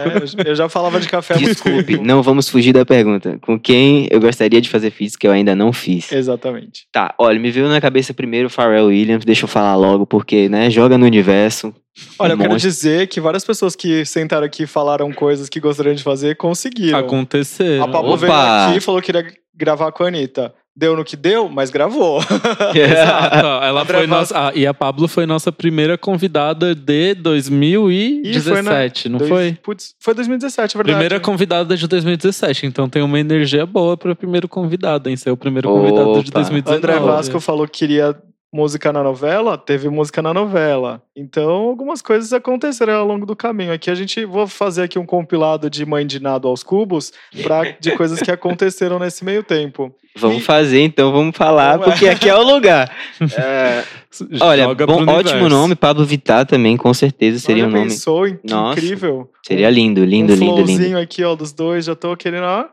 [0.46, 3.36] Eu- já falava de café Desculpe, não vamos fugir da pergunta.
[3.40, 6.12] Com quem eu gostaria de fazer feats que eu ainda não fiz?
[6.12, 6.86] Exatamente.
[6.92, 10.48] Tá, olha, me veio na cabeça primeiro o Pharrell Williams, deixa eu falar logo, porque,
[10.48, 11.74] né, joga no universo.
[12.18, 12.70] Olha, eu quero monstro.
[12.70, 16.98] dizer que várias pessoas que sentaram aqui e falaram coisas que gostariam de fazer conseguiram.
[16.98, 17.80] Acontecer.
[17.82, 18.18] A Pablo Opa!
[18.26, 20.54] veio aqui e falou que queria gravar com a Anitta.
[20.74, 22.18] Deu no que deu, mas gravou.
[22.74, 23.36] Exato.
[23.46, 24.32] Ela André foi Vasco.
[24.34, 29.58] nossa, ah, e a Pablo foi nossa primeira convidada de 2017, não Dois- foi?
[29.62, 30.94] Putz, foi 2017, é verdade.
[30.96, 35.36] Primeira convidada de 2017, então tem uma energia boa pra primeiro convidado, em ser o
[35.36, 36.38] primeiro convidado de Opa.
[36.40, 36.78] 2019.
[36.78, 38.16] André Vasco falou que queria
[38.52, 41.02] música na novela, teve música na novela.
[41.16, 43.72] Então, algumas coisas aconteceram ao longo do caminho.
[43.72, 47.62] Aqui a gente vou fazer aqui um compilado de mãe de nado aos cubos pra,
[47.80, 49.94] de coisas que aconteceram nesse meio tempo.
[50.14, 52.94] Vamos fazer então, vamos falar, porque aqui é o lugar.
[53.34, 53.82] É,
[54.42, 57.88] olha, bom, ótimo nome, Pablo Vittar também, com certeza seria Olha, um nome.
[57.88, 58.78] pensou, que Nossa.
[58.78, 59.30] incrível.
[59.42, 60.98] Seria lindo, lindo, um lindo, lindo.
[60.98, 61.86] aqui, ó, dos dois.
[61.86, 62.66] Já tô querendo, ó.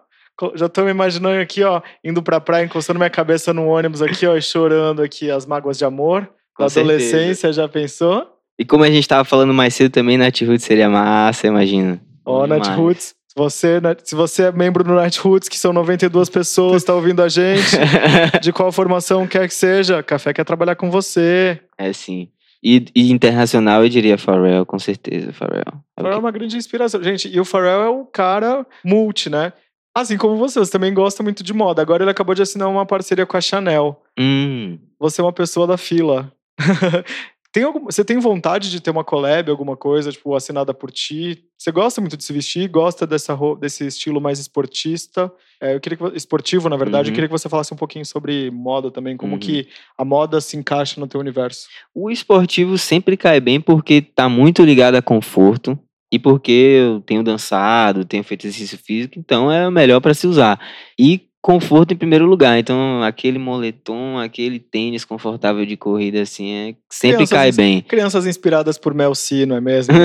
[0.55, 4.25] Já tô me imaginando aqui, ó, indo pra praia, encostando minha cabeça no ônibus aqui,
[4.25, 6.29] ó, e chorando aqui as mágoas de amor.
[6.55, 6.93] Com Da certeza.
[6.95, 8.27] adolescência, já pensou?
[8.57, 12.01] E como a gente tava falando mais cedo também, Nath Roots seria massa, imagina.
[12.25, 12.79] Ó, Night demais.
[12.79, 13.15] Roots.
[13.27, 17.21] Se você, se você é membro do Night Roots, que são 92 pessoas, tá ouvindo
[17.21, 17.77] a gente,
[18.41, 21.59] de qual formação quer que seja, Café quer trabalhar com você.
[21.77, 22.29] é sim.
[22.61, 25.63] E, e internacional eu diria Pharrell, com certeza, Pharrell.
[25.95, 27.01] É Pharrell é uma grande inspiração.
[27.01, 29.53] Gente, e o Pharrell é o cara multi, né?
[29.95, 31.81] Assim como você, você também gosta muito de moda.
[31.81, 34.01] Agora ele acabou de assinar uma parceria com a Chanel.
[34.17, 36.31] Hum, Você é uma pessoa da fila.
[37.51, 41.43] tem algum, você tem vontade de ter uma collab, alguma coisa, tipo, assinada por ti?
[41.57, 45.31] Você gosta muito de se vestir, gosta dessa, desse estilo mais esportista?
[45.61, 47.07] É, eu queria que, vo- esportivo, na verdade.
[47.07, 47.15] Eu Uhum.
[47.15, 49.39] queria que você falasse um pouquinho sobre moda também, como Uhum.
[49.39, 49.67] que
[49.97, 51.67] a moda se encaixa no teu universo.
[51.93, 55.77] O esportivo sempre cai bem porque tá muito ligado a conforto
[56.11, 60.25] e porque eu tenho dançado, tenho feito exercício físico, então é o melhor para se
[60.27, 60.59] usar.
[60.97, 62.59] E conforto em primeiro lugar.
[62.59, 67.81] Então, aquele moletom, aquele tênis confortável de corrida assim, é, sempre Crianças cai bem.
[67.81, 69.93] Crianças inspiradas por Mel C, não é mesmo?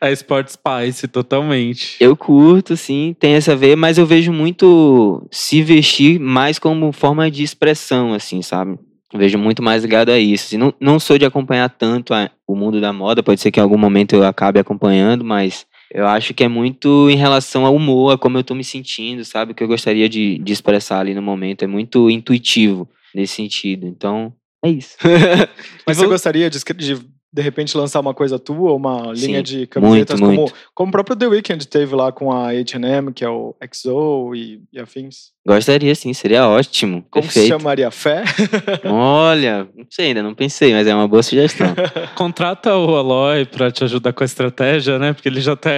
[0.00, 1.96] É Sport Spice, totalmente.
[1.98, 7.28] Eu curto, sim, tem essa veia, mas eu vejo muito se vestir mais como forma
[7.28, 8.78] de expressão, assim, sabe?
[9.14, 10.46] Vejo muito mais ligado a isso.
[10.46, 13.58] Assim, não, não sou de acompanhar tanto a, o mundo da moda, pode ser que
[13.58, 17.74] em algum momento eu acabe acompanhando, mas eu acho que é muito em relação ao
[17.74, 19.52] humor, a como eu tô me sentindo, sabe?
[19.52, 21.64] O que eu gostaria de, de expressar ali no momento.
[21.64, 23.86] É muito intuitivo nesse sentido.
[23.86, 24.32] Então,
[24.62, 24.96] é isso.
[25.86, 26.98] Mas você gostaria de, de
[27.30, 30.54] de repente lançar uma coisa tua, uma Sim, linha de camisetas, muito, como, muito.
[30.74, 34.62] como o próprio The Weeknd teve lá com a H&M, que é o XO e,
[34.72, 35.32] e afins?
[35.46, 37.04] Gostaria sim, seria ótimo.
[37.10, 37.44] Como perfeito.
[37.44, 37.90] se chamaria?
[37.90, 38.24] Fé?
[38.84, 41.74] Olha, não sei ainda, não pensei, mas é uma boa sugestão.
[42.16, 45.12] Contrata o Aloy pra te ajudar com a estratégia, né?
[45.12, 45.70] Porque ele já tá,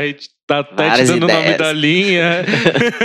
[0.46, 2.44] tá até te dando o nome da linha.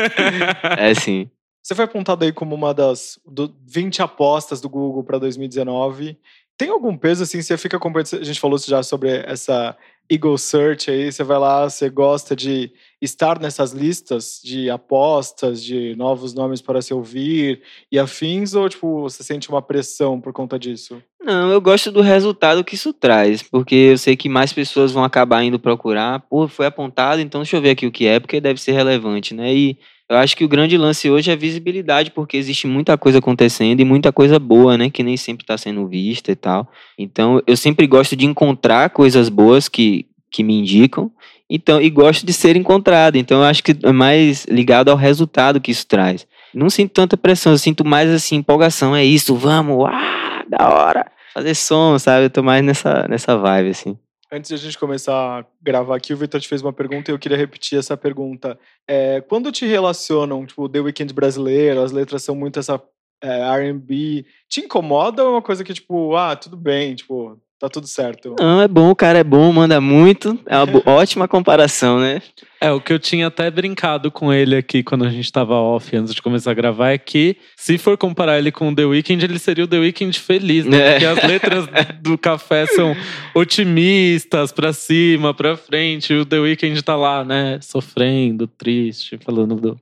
[0.77, 1.29] é sim.
[1.63, 6.15] Você foi apontado aí como uma das do 20 apostas do Google para 2019
[6.57, 9.75] tem algum peso, assim, você fica acompanhando, a gente falou já sobre essa
[10.09, 15.95] Eagle Search aí, você vai lá, você gosta de estar nessas listas de apostas, de
[15.95, 20.59] novos nomes para se ouvir e afins, ou, tipo, você sente uma pressão por conta
[20.59, 21.01] disso?
[21.21, 25.03] Não, eu gosto do resultado que isso traz, porque eu sei que mais pessoas vão
[25.03, 28.39] acabar indo procurar, pô, foi apontado, então deixa eu ver aqui o que é, porque
[28.39, 29.79] deve ser relevante, né, e
[30.09, 33.85] eu acho que o grande lance hoje é visibilidade, porque existe muita coisa acontecendo e
[33.85, 34.89] muita coisa boa, né?
[34.89, 36.67] Que nem sempre está sendo vista e tal.
[36.97, 41.11] Então, eu sempre gosto de encontrar coisas boas que, que me indicam.
[41.49, 43.15] Então, e gosto de ser encontrado.
[43.15, 46.27] Então, eu acho que é mais ligado ao resultado que isso traz.
[46.53, 48.95] Não sinto tanta pressão, eu sinto mais assim, empolgação.
[48.95, 51.11] É isso, vamos, ah, da hora.
[51.33, 52.25] Fazer som, sabe?
[52.25, 53.97] Eu tô mais nessa, nessa vibe, assim.
[54.35, 57.13] Antes de a gente começar a gravar aqui, o Vitor te fez uma pergunta e
[57.13, 58.59] eu queria repetir essa pergunta.
[58.85, 62.81] É, quando te relacionam, tipo, The Weeknd brasileiro, as letras são muito essa
[63.23, 67.69] é, R&B, te incomoda ou é uma coisa que, tipo, ah, tudo bem, tipo, tá
[67.69, 68.35] tudo certo?
[68.37, 72.21] Não, é bom, o cara é bom, manda muito, é uma ótima comparação, né?
[72.65, 75.95] É, o que eu tinha até brincado com ele aqui quando a gente tava off
[75.95, 79.23] antes de começar a gravar é que, se for comparar ele com o The Weeknd,
[79.23, 80.79] ele seria o The Weeknd feliz, né?
[80.79, 80.91] É.
[80.93, 81.67] Porque as letras
[82.01, 82.95] do café são
[83.35, 86.11] otimistas, pra cima, pra frente.
[86.11, 87.59] E o The Weeknd tá lá, né?
[87.61, 89.79] Sofrendo, triste, falando do,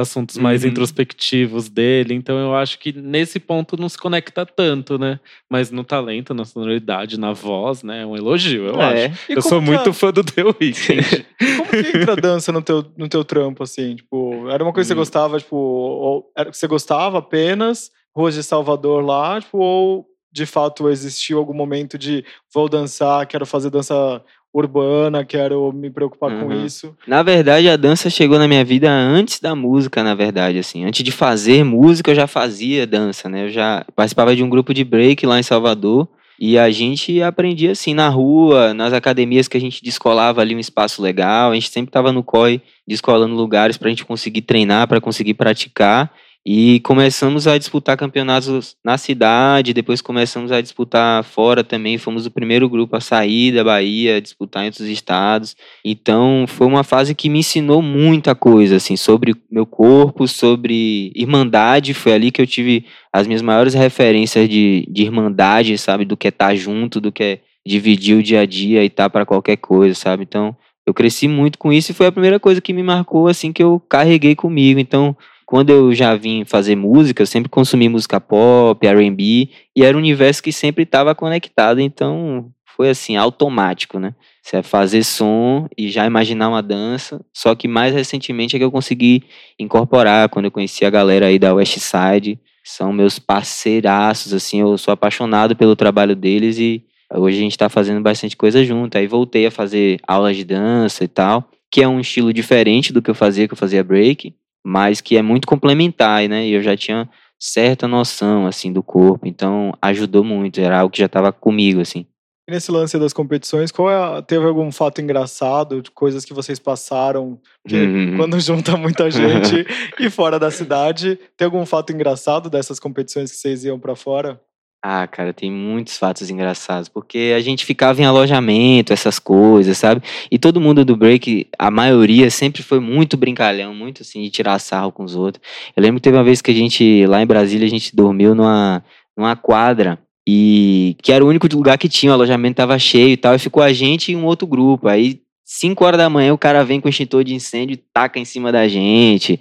[0.00, 0.70] assuntos mais uhum.
[0.70, 2.14] introspectivos dele.
[2.14, 5.18] Então eu acho que nesse ponto não se conecta tanto, né?
[5.48, 8.02] Mas no talento, na sonoridade, na voz, né?
[8.02, 9.06] É um elogio, eu é.
[9.06, 9.18] acho.
[9.28, 11.26] E eu sou muito fã do The Weeknd.
[11.56, 13.96] como que entra dança no teu, no teu trampo, assim?
[13.96, 15.02] Tipo, era uma coisa que você hum.
[15.02, 20.88] gostava, tipo, ou era você gostava apenas, Ruas de Salvador lá, tipo, ou de fato
[20.88, 26.48] existiu algum momento de vou dançar, quero fazer dança urbana, quero me preocupar uhum.
[26.48, 26.96] com isso.
[27.06, 30.84] Na verdade, a dança chegou na minha vida antes da música, na verdade, assim.
[30.84, 33.44] Antes de fazer música, eu já fazia dança, né?
[33.44, 36.08] Eu já participava de um grupo de break lá em Salvador.
[36.40, 40.60] E a gente aprendia assim na rua, nas academias que a gente descolava ali um
[40.60, 41.50] espaço legal.
[41.50, 45.34] A gente sempre estava no COI descolando lugares para a gente conseguir treinar, para conseguir
[45.34, 46.12] praticar.
[46.50, 51.98] E começamos a disputar campeonatos na cidade, depois começamos a disputar fora também.
[51.98, 55.54] Fomos o primeiro grupo a sair da Bahia, disputar em outros estados.
[55.84, 61.92] Então foi uma fase que me ensinou muita coisa, assim, sobre meu corpo, sobre irmandade.
[61.92, 66.06] Foi ali que eu tive as minhas maiores referências de, de irmandade, sabe?
[66.06, 69.10] Do que é estar junto, do que é dividir o dia a dia e estar
[69.10, 70.22] para qualquer coisa, sabe?
[70.22, 73.52] Então eu cresci muito com isso e foi a primeira coisa que me marcou, assim,
[73.52, 74.80] que eu carreguei comigo.
[74.80, 75.14] Então
[75.48, 80.00] quando eu já vim fazer música, eu sempre consumi música pop, R&B, e era um
[80.00, 84.14] universo que sempre estava conectado, então foi assim, automático, né?
[84.42, 88.64] Você é fazer som e já imaginar uma dança, só que mais recentemente é que
[88.64, 89.22] eu consegui
[89.58, 94.76] incorporar, quando eu conheci a galera aí da West Side, são meus parceiraços, assim, eu
[94.76, 96.84] sou apaixonado pelo trabalho deles e
[97.14, 101.04] hoje a gente está fazendo bastante coisa junto, aí voltei a fazer aulas de dança
[101.04, 104.34] e tal, que é um estilo diferente do que eu fazia, que eu fazia break,
[104.68, 106.46] mas que é muito complementar, né?
[106.46, 107.08] E eu já tinha
[107.40, 112.04] certa noção, assim, do corpo, então ajudou muito, era algo que já estava comigo, assim.
[112.46, 116.58] E nesse lance das competições, qual é, teve algum fato engraçado, de coisas que vocês
[116.58, 118.16] passaram, que uhum.
[118.16, 119.66] quando junta muita gente
[119.98, 124.40] e fora da cidade, tem algum fato engraçado dessas competições que vocês iam para fora?
[124.80, 130.00] Ah, cara, tem muitos fatos engraçados, porque a gente ficava em alojamento, essas coisas, sabe?
[130.30, 134.56] E todo mundo do break, a maioria sempre foi muito brincalhão, muito assim, de tirar
[134.60, 135.44] sarro com os outros.
[135.76, 138.36] Eu lembro que teve uma vez que a gente, lá em Brasília, a gente dormiu
[138.36, 138.84] numa,
[139.16, 143.16] numa quadra, e que era o único lugar que tinha, o alojamento tava cheio e
[143.16, 144.86] tal, e ficou a gente e um outro grupo.
[144.86, 148.24] Aí, 5 horas da manhã, o cara vem com extintor de incêndio e taca em
[148.24, 149.40] cima da gente.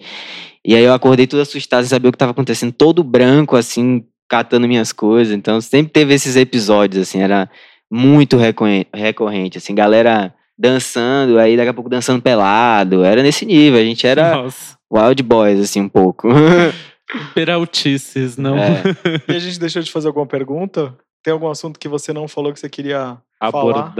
[0.65, 4.03] E aí eu acordei todo assustado sem saber o que estava acontecendo, todo branco, assim,
[4.27, 5.33] catando minhas coisas.
[5.33, 7.49] Então sempre teve esses episódios, assim, era
[7.89, 13.03] muito recorrente, assim, galera dançando, aí daqui a pouco dançando pelado.
[13.03, 14.77] Era nesse nível, a gente era Nossa.
[14.91, 16.27] wild boys, assim, um pouco.
[17.33, 18.57] Peraltices, não.
[18.57, 18.83] É.
[19.27, 20.97] E a gente deixou de fazer alguma pergunta?
[21.23, 23.17] Tem algum assunto que você não falou que você queria
[23.51, 23.93] falar?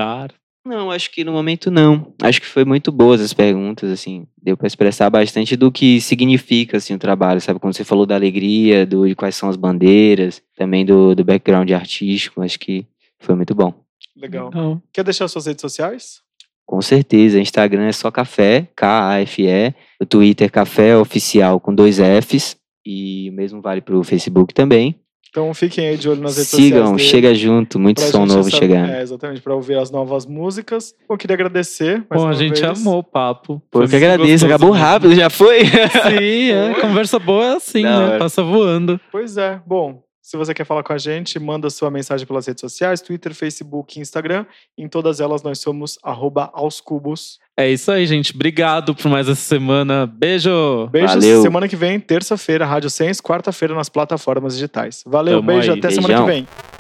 [0.68, 2.14] Não, acho que no momento não.
[2.22, 4.28] Acho que foi muito boas as perguntas, assim.
[4.38, 7.58] Deu pra expressar bastante do que significa, assim, o trabalho, sabe?
[7.58, 11.72] Quando você falou da alegria, do, de quais são as bandeiras, também do, do background
[11.72, 12.86] artístico, acho que
[13.18, 13.74] foi muito bom.
[14.14, 14.52] Legal.
[14.92, 16.22] Quer deixar suas redes sociais?
[16.66, 17.40] Com certeza.
[17.40, 19.74] Instagram é só café, K-A-F-E.
[20.02, 22.58] O Twitter Café Oficial com dois Fs.
[22.86, 25.00] E o mesmo vale pro Facebook também.
[25.30, 26.98] Então fiquem aí de olho nas redes Sigam, sociais.
[26.98, 28.92] dele, chega junto, muito som novo chegando.
[28.92, 30.94] É, exatamente, para ouvir as novas músicas.
[31.10, 32.04] Eu queria agradecer.
[32.10, 32.80] Bom, a gente vez.
[32.80, 33.62] amou o papo.
[33.70, 35.66] Pô, eu que agradeço, gostoso acabou rápido, já foi?
[35.66, 36.76] Sim, é.
[36.82, 38.06] Conversa boa é assim, Da né?
[38.06, 38.20] hora.
[38.20, 39.00] Passa voando.
[39.12, 39.60] Pois é.
[39.66, 43.34] Bom, se você quer falar com a gente, manda sua mensagem pelas redes sociais, Twitter,
[43.34, 44.46] Facebook, Instagram.
[44.78, 47.40] Em todas elas nós somos arroba aos cubos.
[47.56, 48.36] É isso aí, gente.
[48.36, 50.06] Obrigado por mais essa semana.
[50.06, 50.90] Beijo!
[50.92, 51.14] Beijos.
[51.14, 51.42] Valeu.
[51.42, 55.02] Semana que vem, terça-feira, Rádio Sens, quarta-feira nas plataformas digitais.
[55.08, 55.80] Valeu, Tamo beijo, aí.
[55.80, 56.26] até semana que Beijão.
[56.26, 56.77] vem.